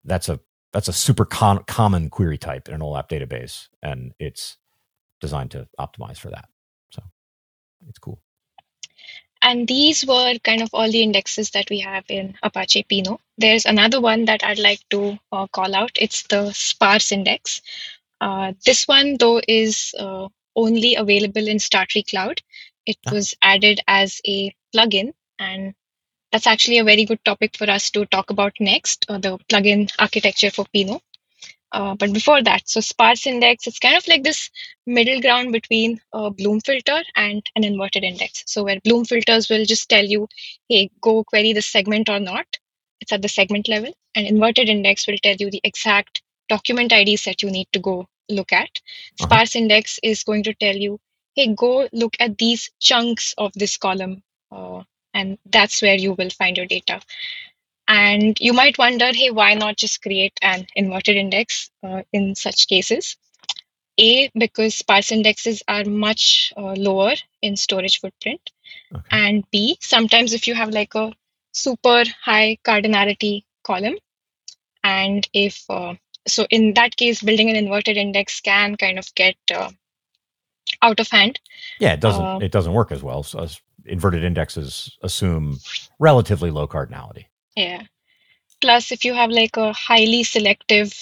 that's 0.04 0.28
a 0.28 0.40
that's 0.72 0.88
a 0.88 0.92
super 0.92 1.24
con- 1.24 1.64
common 1.66 2.08
query 2.10 2.38
type 2.38 2.68
in 2.68 2.74
an 2.74 2.80
olap 2.80 3.08
database 3.08 3.68
and 3.82 4.12
it's 4.18 4.56
designed 5.20 5.50
to 5.52 5.68
optimize 5.78 6.18
for 6.18 6.30
that. 6.30 6.46
So 6.90 7.02
it's 7.88 7.98
cool 7.98 8.20
And 9.42 9.66
these 9.68 10.06
were 10.06 10.38
kind 10.42 10.62
of 10.62 10.70
all 10.72 10.90
the 10.90 11.02
indexes 11.02 11.50
that 11.50 11.68
we 11.68 11.80
have 11.80 12.04
in 12.08 12.38
Apache 12.42 12.84
Pinot. 12.84 13.20
There's 13.36 13.66
another 13.66 14.00
one 14.00 14.24
that 14.26 14.42
I'd 14.44 14.58
like 14.58 14.80
to 14.90 15.18
uh, 15.32 15.46
call 15.48 15.74
out. 15.74 15.90
It's 15.96 16.22
the 16.24 16.52
sparse 16.52 17.12
index. 17.12 17.60
Uh, 18.20 18.52
this 18.64 18.86
one, 18.88 19.16
though, 19.18 19.40
is 19.46 19.94
uh, 19.98 20.28
only 20.56 20.94
available 20.94 21.46
in 21.48 21.58
StarTree 21.58 22.08
Cloud. 22.08 22.40
It 22.86 22.98
Ah. 23.06 23.12
was 23.12 23.34
added 23.42 23.80
as 23.86 24.20
a 24.26 24.54
plugin, 24.74 25.12
and 25.38 25.74
that's 26.32 26.46
actually 26.46 26.78
a 26.78 26.84
very 26.84 27.04
good 27.04 27.24
topic 27.24 27.56
for 27.56 27.70
us 27.70 27.90
to 27.92 28.06
talk 28.06 28.30
about 28.30 28.54
next, 28.60 29.06
uh, 29.08 29.18
the 29.18 29.38
plugin 29.48 29.92
architecture 29.98 30.50
for 30.50 30.66
Pinot. 30.72 31.02
Uh, 31.72 31.94
but 31.94 32.12
before 32.12 32.42
that, 32.42 32.68
so 32.68 32.80
sparse 32.80 33.26
index, 33.26 33.66
it's 33.66 33.78
kind 33.78 33.96
of 33.96 34.06
like 34.06 34.22
this 34.22 34.50
middle 34.86 35.20
ground 35.22 35.52
between 35.52 36.00
a 36.12 36.30
Bloom 36.30 36.60
filter 36.60 37.02
and 37.16 37.44
an 37.56 37.64
inverted 37.64 38.04
index. 38.04 38.44
So 38.46 38.64
where 38.64 38.78
Bloom 38.84 39.04
filters 39.06 39.48
will 39.48 39.64
just 39.64 39.88
tell 39.88 40.04
you, 40.04 40.28
hey, 40.68 40.90
go 41.00 41.24
query 41.24 41.54
the 41.54 41.62
segment 41.62 42.10
or 42.10 42.20
not. 42.20 42.46
It's 43.00 43.12
at 43.12 43.22
the 43.22 43.28
segment 43.28 43.68
level. 43.68 43.92
And 44.14 44.26
inverted 44.26 44.68
index 44.68 45.06
will 45.06 45.16
tell 45.22 45.36
you 45.36 45.50
the 45.50 45.62
exact 45.64 46.22
document 46.48 46.92
IDs 46.92 47.24
that 47.24 47.42
you 47.42 47.50
need 47.50 47.68
to 47.72 47.78
go 47.80 48.06
look 48.28 48.52
at. 48.52 48.68
Uh-huh. 48.68 49.24
Sparse 49.24 49.56
index 49.56 49.98
is 50.02 50.22
going 50.24 50.42
to 50.44 50.54
tell 50.54 50.76
you, 50.76 51.00
hey, 51.34 51.54
go 51.54 51.88
look 51.92 52.14
at 52.20 52.36
these 52.36 52.70
chunks 52.80 53.34
of 53.38 53.52
this 53.54 53.78
column. 53.78 54.22
Uh, 54.50 54.82
and 55.14 55.38
that's 55.46 55.80
where 55.80 55.96
you 55.96 56.12
will 56.12 56.30
find 56.30 56.56
your 56.56 56.66
data. 56.66 57.00
And 57.92 58.38
you 58.40 58.54
might 58.54 58.78
wonder, 58.78 59.12
hey, 59.12 59.30
why 59.30 59.52
not 59.52 59.76
just 59.76 60.00
create 60.00 60.32
an 60.40 60.66
inverted 60.74 61.16
index 61.16 61.70
uh, 61.82 62.02
in 62.10 62.34
such 62.34 62.66
cases? 62.66 63.18
A, 63.98 64.30
because 64.34 64.74
sparse 64.74 65.12
indexes 65.12 65.62
are 65.68 65.84
much 65.84 66.54
uh, 66.56 66.72
lower 66.72 67.12
in 67.42 67.54
storage 67.54 68.00
footprint. 68.00 68.40
Okay. 68.94 69.04
And 69.10 69.44
B, 69.50 69.76
sometimes 69.82 70.32
if 70.32 70.46
you 70.46 70.54
have 70.54 70.70
like 70.70 70.94
a 70.94 71.12
super 71.52 72.04
high 72.24 72.56
cardinality 72.66 73.44
column, 73.62 73.96
and 74.82 75.28
if 75.34 75.62
uh, 75.68 75.92
so, 76.26 76.46
in 76.48 76.72
that 76.74 76.96
case, 76.96 77.20
building 77.22 77.50
an 77.50 77.56
inverted 77.56 77.98
index 77.98 78.40
can 78.40 78.76
kind 78.76 78.98
of 78.98 79.14
get 79.14 79.36
uh, 79.54 79.70
out 80.80 80.98
of 80.98 81.08
hand. 81.08 81.38
Yeah, 81.78 81.92
it 81.92 82.00
doesn't. 82.00 82.24
Uh, 82.24 82.38
it 82.40 82.52
doesn't 82.52 82.72
work 82.72 82.90
as 82.90 83.02
well. 83.02 83.22
So 83.22 83.46
inverted 83.84 84.24
indexes 84.24 84.96
assume 85.02 85.58
relatively 85.98 86.50
low 86.50 86.66
cardinality. 86.66 87.26
Yeah. 87.56 87.82
Plus, 88.60 88.92
if 88.92 89.04
you 89.04 89.14
have 89.14 89.30
like 89.30 89.56
a 89.56 89.72
highly 89.72 90.22
selective 90.22 90.92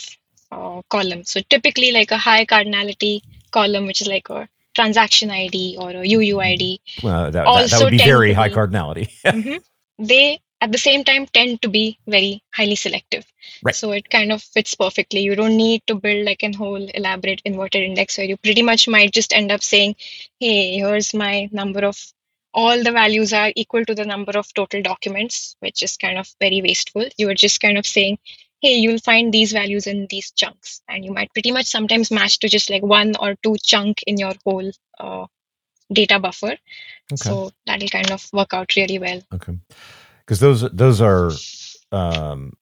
uh, 0.51 0.83
column, 0.89 1.25
so 1.25 1.41
typically 1.49 1.93
like 1.93 2.11
a 2.11 2.19
high 2.19 2.45
cardinality 2.47 3.21
column, 3.51 3.87
which 3.87 4.01
is 4.01 4.09
like 4.09 4.31
a 4.31 4.49
transaction 4.75 5.31
ID 5.31 5.77
or 5.79 5.91
a 5.91 6.05
UUID. 6.05 6.79
Well, 7.03 7.31
that, 7.31 7.45
that, 7.45 7.71
that 7.71 7.83
would 7.83 7.91
be 7.91 7.99
very 7.99 8.33
high 8.33 8.49
be, 8.49 8.55
cardinality. 8.55 9.11
mm-hmm, 9.27 9.57
they 9.99 10.41
at 10.61 10.73
the 10.73 10.79
same 10.79 11.05
time 11.05 11.27
tend 11.27 11.63
to 11.63 11.69
be 11.69 11.99
very 12.07 12.43
highly 12.55 12.77
selective. 12.77 13.27
Right. 13.63 13.75
So 13.75 13.93
it 13.93 14.11
kind 14.11 14.33
of 14.33 14.43
fits 14.43 14.75
perfectly. 14.75 15.21
You 15.21 15.35
don't 15.35 15.57
need 15.57 15.83
to 15.87 15.95
build 15.95 16.27
like 16.27 16.43
a 16.43 16.53
whole 16.57 16.83
elaborate 16.95 17.41
inverted 17.45 17.83
index 17.83 18.19
where 18.19 18.27
you 18.27 18.37
pretty 18.37 18.63
much 18.63 18.87
might 18.89 19.13
just 19.13 19.33
end 19.33 19.51
up 19.51 19.63
saying, 19.63 19.97
hey, 20.39 20.79
here's 20.79 21.15
my 21.15 21.49
number 21.53 21.85
of 21.85 21.97
all 22.53 22.83
the 22.83 22.93
values 22.93 23.33
are 23.33 23.53
equal 23.55 23.85
to 23.85 23.95
the 23.95 24.05
number 24.05 24.33
of 24.37 24.53
total 24.55 24.83
documents, 24.83 25.57
which 25.61 25.83
is 25.83 25.97
kind 25.97 26.19
of 26.19 26.29
very 26.41 26.61
wasteful. 26.63 27.07
You 27.17 27.29
are 27.31 27.35
just 27.35 27.61
kind 27.61 27.79
of 27.79 27.87
saying, 27.87 28.19
hey, 28.61 28.75
you'll 28.77 28.99
find 28.99 29.33
these 29.33 29.53
values 29.53 29.87
in 29.87 30.07
these 30.11 30.31
chunks. 30.33 30.83
And 30.89 31.05
you 31.05 31.13
might 31.13 31.33
pretty 31.33 31.53
much 31.53 31.67
sometimes 31.67 32.11
match 32.11 32.39
to 32.41 32.49
just 32.49 32.71
like 32.71 32.83
one 32.83 33.15
or 33.21 33.37
two 33.43 33.57
chunk 33.63 34.03
in 34.07 34.19
your 34.19 34.35
whole 34.45 34.71
uh, 34.99 35.27
data 35.93 36.19
buffer. 36.19 36.57
Okay. 37.13 37.17
So 37.17 37.51
that'll 37.67 37.89
kind 37.89 38.11
of 38.11 38.29
work 38.33 38.53
out 38.53 38.75
really 38.77 38.99
well. 38.99 39.21
Okay. 39.33 39.57
Because 40.21 40.41
those 40.41 40.71
those 40.71 41.01
are 41.01 41.31
um, 41.93 42.53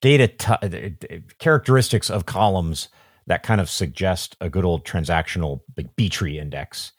data 0.00 0.28
t- 0.28 1.22
characteristics 1.38 2.10
of 2.10 2.26
columns 2.26 2.88
that 3.26 3.42
kind 3.42 3.60
of 3.60 3.68
suggest 3.68 4.36
a 4.40 4.48
good 4.48 4.64
old 4.64 4.84
transactional 4.84 5.60
like 5.76 5.96
B 5.96 6.08
tree 6.08 6.38
index 6.38 6.92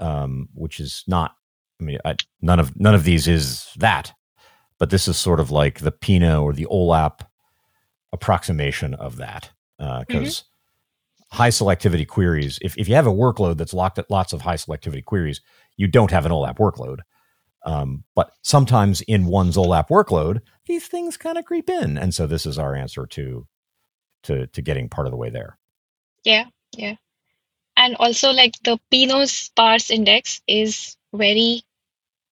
um, 0.00 0.48
which 0.54 0.80
is 0.80 1.04
not. 1.06 1.36
I 1.80 1.84
mean, 1.84 1.98
I, 2.04 2.16
none 2.40 2.58
of 2.58 2.78
none 2.78 2.94
of 2.94 3.04
these 3.04 3.28
is 3.28 3.68
that, 3.76 4.12
but 4.78 4.90
this 4.90 5.06
is 5.06 5.16
sort 5.16 5.40
of 5.40 5.50
like 5.50 5.80
the 5.80 5.92
Pinot 5.92 6.38
or 6.40 6.52
the 6.52 6.66
OLAP 6.66 7.20
approximation 8.12 8.94
of 8.94 9.16
that 9.16 9.50
because. 9.78 10.00
Uh, 10.00 10.04
mm-hmm. 10.12 10.46
High 11.32 11.50
selectivity 11.50 12.08
queries. 12.08 12.58
If, 12.60 12.76
if 12.76 12.88
you 12.88 12.96
have 12.96 13.06
a 13.06 13.12
workload 13.12 13.56
that's 13.56 13.72
locked 13.72 14.00
at 14.00 14.10
lots 14.10 14.32
of 14.32 14.40
high 14.40 14.56
selectivity 14.56 15.04
queries, 15.04 15.40
you 15.76 15.86
don't 15.86 16.10
have 16.10 16.26
an 16.26 16.32
OLAP 16.32 16.56
workload. 16.56 17.02
Um, 17.64 18.02
but 18.16 18.32
sometimes 18.42 19.00
in 19.02 19.26
one's 19.26 19.56
OLAP 19.56 19.90
workload, 19.90 20.40
these 20.66 20.88
things 20.88 21.16
kind 21.16 21.38
of 21.38 21.44
creep 21.44 21.70
in, 21.70 21.96
and 21.96 22.12
so 22.12 22.26
this 22.26 22.46
is 22.46 22.58
our 22.58 22.74
answer 22.74 23.06
to 23.06 23.46
to 24.24 24.48
to 24.48 24.60
getting 24.60 24.88
part 24.88 25.06
of 25.06 25.12
the 25.12 25.16
way 25.16 25.30
there. 25.30 25.56
Yeah, 26.24 26.46
yeah 26.76 26.96
and 27.80 27.96
also 27.96 28.30
like 28.30 28.56
the 28.62 28.78
Pinot's 28.90 29.32
sparse 29.32 29.90
index 29.90 30.42
is 30.46 30.96
very 31.14 31.62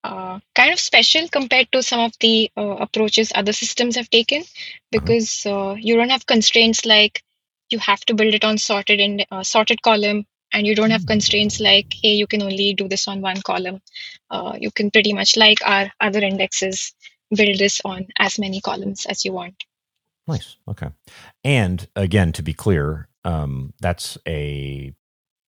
uh, 0.03 0.39
kind 0.55 0.71
of 0.71 0.79
special 0.79 1.27
compared 1.27 1.71
to 1.71 1.81
some 1.83 1.99
of 1.99 2.13
the 2.19 2.51
uh, 2.55 2.75
approaches 2.85 3.31
other 3.35 3.51
systems 3.51 3.95
have 3.95 4.09
taken 4.09 4.43
because 4.91 5.45
uh, 5.45 5.75
you 5.77 5.95
don't 5.95 6.11
have 6.11 6.25
constraints 6.27 6.85
like 6.85 7.23
you 7.71 7.79
have 7.79 7.99
to 8.01 8.13
build 8.13 8.33
it 8.33 8.45
on 8.45 8.57
sorted 8.57 8.99
in 8.99 9.25
uh, 9.31 9.43
sorted 9.43 9.81
column 9.81 10.23
and 10.53 10.67
you 10.67 10.75
don't 10.75 10.91
have 10.91 11.01
hmm. 11.01 11.13
constraints 11.13 11.59
like 11.59 11.93
hey 12.01 12.13
you 12.13 12.27
can 12.27 12.43
only 12.43 12.73
do 12.73 12.87
this 12.87 13.07
on 13.07 13.19
one 13.19 13.41
column. 13.41 13.81
Uh, 14.29 14.55
you 14.59 14.71
can 14.71 14.91
pretty 14.91 15.13
much 15.13 15.35
like 15.35 15.59
our 15.65 15.91
other 15.99 16.19
indexes 16.19 16.93
build 17.35 17.57
this 17.57 17.81
on 17.83 18.07
as 18.19 18.37
many 18.39 18.61
columns 18.61 19.05
as 19.07 19.25
you 19.25 19.33
want. 19.33 19.63
Nice. 20.27 20.57
Okay. 20.67 20.89
And 21.43 21.87
again 21.95 22.31
to 22.33 22.43
be 22.43 22.53
clear 22.53 23.09
um, 23.25 23.73
that's 23.81 24.17
a 24.27 24.93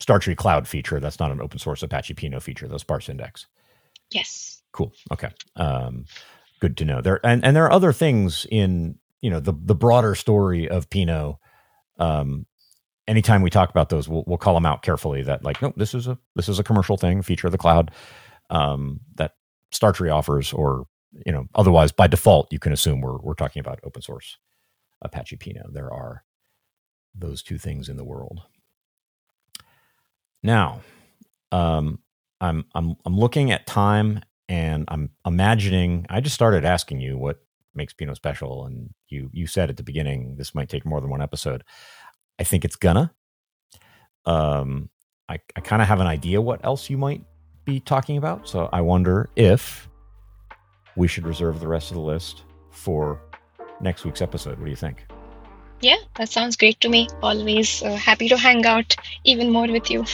StarTree 0.01 0.35
Cloud 0.35 0.67
feature. 0.67 0.99
That's 0.99 1.19
not 1.19 1.31
an 1.31 1.41
open 1.41 1.59
source 1.59 1.83
Apache 1.83 2.15
Pinot 2.15 2.43
feature. 2.43 2.67
The 2.67 2.79
sparse 2.79 3.07
index. 3.07 3.47
Yes. 4.09 4.61
Cool. 4.71 4.91
Okay. 5.11 5.29
Um, 5.55 6.05
good 6.59 6.77
to 6.77 6.85
know. 6.85 7.01
There 7.01 7.25
and 7.25 7.43
and 7.45 7.55
there 7.55 7.65
are 7.65 7.71
other 7.71 7.93
things 7.93 8.45
in 8.49 8.97
you 9.21 9.29
know 9.29 9.39
the 9.39 9.53
the 9.53 9.75
broader 9.75 10.15
story 10.15 10.67
of 10.69 10.89
Pinot. 10.89 11.35
Um, 11.99 12.45
anytime 13.07 13.41
we 13.41 13.49
talk 13.49 13.69
about 13.69 13.89
those, 13.89 14.09
we'll 14.09 14.23
we'll 14.25 14.37
call 14.37 14.53
them 14.53 14.65
out 14.65 14.81
carefully. 14.81 15.23
That 15.23 15.43
like, 15.43 15.61
no, 15.61 15.73
this 15.75 15.93
is 15.93 16.07
a 16.07 16.17
this 16.35 16.49
is 16.49 16.59
a 16.59 16.63
commercial 16.63 16.97
thing, 16.97 17.21
feature 17.21 17.47
of 17.47 17.51
the 17.51 17.57
cloud 17.57 17.91
um, 18.49 19.01
that 19.15 19.33
StarTree 19.71 20.13
offers, 20.13 20.51
or 20.53 20.87
you 21.25 21.31
know, 21.31 21.45
otherwise 21.55 21.91
by 21.91 22.07
default 22.07 22.51
you 22.51 22.59
can 22.59 22.73
assume 22.73 23.01
we're 23.01 23.19
we're 23.19 23.33
talking 23.33 23.59
about 23.59 23.79
open 23.83 24.01
source 24.01 24.37
Apache 25.01 25.37
Pinot. 25.37 25.73
There 25.73 25.91
are 25.91 26.23
those 27.13 27.43
two 27.43 27.57
things 27.57 27.89
in 27.89 27.97
the 27.97 28.05
world. 28.05 28.41
Now, 30.43 30.81
um, 31.51 31.99
I'm 32.39 32.65
I'm 32.73 32.95
I'm 33.05 33.17
looking 33.17 33.51
at 33.51 33.67
time 33.67 34.21
and 34.49 34.85
I'm 34.87 35.11
imagining. 35.25 36.05
I 36.09 36.21
just 36.21 36.35
started 36.35 36.65
asking 36.65 36.99
you 37.01 37.17
what 37.17 37.39
makes 37.73 37.93
Pinot 37.93 38.17
special, 38.17 38.65
and 38.65 38.93
you 39.07 39.29
you 39.31 39.47
said 39.47 39.69
at 39.69 39.77
the 39.77 39.83
beginning 39.83 40.35
this 40.37 40.55
might 40.55 40.69
take 40.69 40.85
more 40.85 40.99
than 41.01 41.09
one 41.09 41.21
episode. 41.21 41.63
I 42.39 42.43
think 42.43 42.65
it's 42.65 42.75
gonna. 42.75 43.13
Um, 44.25 44.89
I 45.29 45.39
I 45.55 45.61
kind 45.61 45.81
of 45.81 45.87
have 45.87 45.99
an 45.99 46.07
idea 46.07 46.41
what 46.41 46.63
else 46.65 46.89
you 46.89 46.97
might 46.97 47.23
be 47.63 47.79
talking 47.79 48.17
about, 48.17 48.47
so 48.47 48.69
I 48.73 48.81
wonder 48.81 49.29
if 49.35 49.87
we 50.95 51.07
should 51.07 51.25
reserve 51.25 51.59
the 51.59 51.67
rest 51.67 51.91
of 51.91 51.95
the 51.95 52.01
list 52.01 52.43
for 52.71 53.21
next 53.79 54.03
week's 54.03 54.21
episode. 54.21 54.57
What 54.57 54.65
do 54.65 54.71
you 54.71 54.75
think? 54.75 55.05
Yeah, 55.81 55.97
that 56.15 56.29
sounds 56.29 56.55
great 56.57 56.79
to 56.81 56.89
me. 56.89 57.07
Always 57.23 57.81
uh, 57.81 57.95
happy 57.95 58.29
to 58.29 58.37
hang 58.37 58.65
out 58.65 58.95
even 59.23 59.51
more 59.51 59.67
with 59.67 59.89
you. 59.89 60.05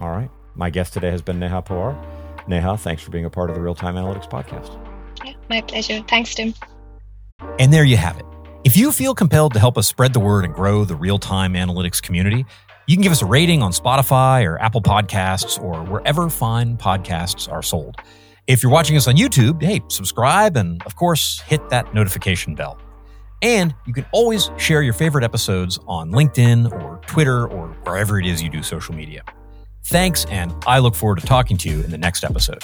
All 0.00 0.10
right. 0.10 0.30
My 0.54 0.70
guest 0.70 0.92
today 0.92 1.10
has 1.10 1.22
been 1.22 1.38
Neha 1.38 1.62
Pawar. 1.62 1.96
Neha, 2.48 2.76
thanks 2.76 3.02
for 3.02 3.10
being 3.10 3.24
a 3.24 3.30
part 3.30 3.50
of 3.50 3.56
the 3.56 3.62
Real 3.62 3.74
Time 3.74 3.94
Analytics 3.94 4.28
podcast. 4.28 4.76
Yeah, 5.24 5.34
my 5.50 5.60
pleasure. 5.60 6.02
Thanks, 6.08 6.34
Tim. 6.34 6.54
And 7.58 7.72
there 7.72 7.84
you 7.84 7.96
have 7.96 8.18
it. 8.18 8.24
If 8.64 8.76
you 8.76 8.90
feel 8.92 9.14
compelled 9.14 9.52
to 9.54 9.60
help 9.60 9.78
us 9.78 9.86
spread 9.86 10.12
the 10.12 10.20
word 10.20 10.44
and 10.44 10.52
grow 10.52 10.84
the 10.84 10.96
real 10.96 11.18
time 11.18 11.54
analytics 11.54 12.02
community, 12.02 12.44
you 12.86 12.96
can 12.96 13.02
give 13.02 13.12
us 13.12 13.22
a 13.22 13.26
rating 13.26 13.62
on 13.62 13.70
Spotify 13.70 14.44
or 14.46 14.60
Apple 14.60 14.82
Podcasts 14.82 15.62
or 15.62 15.84
wherever 15.84 16.28
fine 16.28 16.76
podcasts 16.76 17.50
are 17.50 17.62
sold. 17.62 17.96
If 18.46 18.62
you're 18.62 18.72
watching 18.72 18.96
us 18.96 19.06
on 19.06 19.14
YouTube, 19.16 19.62
hey, 19.62 19.82
subscribe 19.88 20.56
and, 20.56 20.82
of 20.86 20.96
course, 20.96 21.40
hit 21.42 21.68
that 21.68 21.92
notification 21.94 22.54
bell. 22.54 22.78
And 23.42 23.74
you 23.86 23.92
can 23.92 24.06
always 24.10 24.50
share 24.56 24.82
your 24.82 24.94
favorite 24.94 25.22
episodes 25.22 25.78
on 25.86 26.10
LinkedIn 26.10 26.72
or 26.72 26.98
Twitter 27.06 27.46
or 27.46 27.68
wherever 27.84 28.18
it 28.18 28.26
is 28.26 28.42
you 28.42 28.48
do 28.48 28.62
social 28.62 28.94
media. 28.94 29.22
Thanks, 29.88 30.26
and 30.26 30.52
I 30.66 30.80
look 30.80 30.94
forward 30.94 31.18
to 31.20 31.26
talking 31.26 31.56
to 31.56 31.70
you 31.70 31.80
in 31.80 31.90
the 31.90 31.96
next 31.96 32.22
episode. 32.22 32.62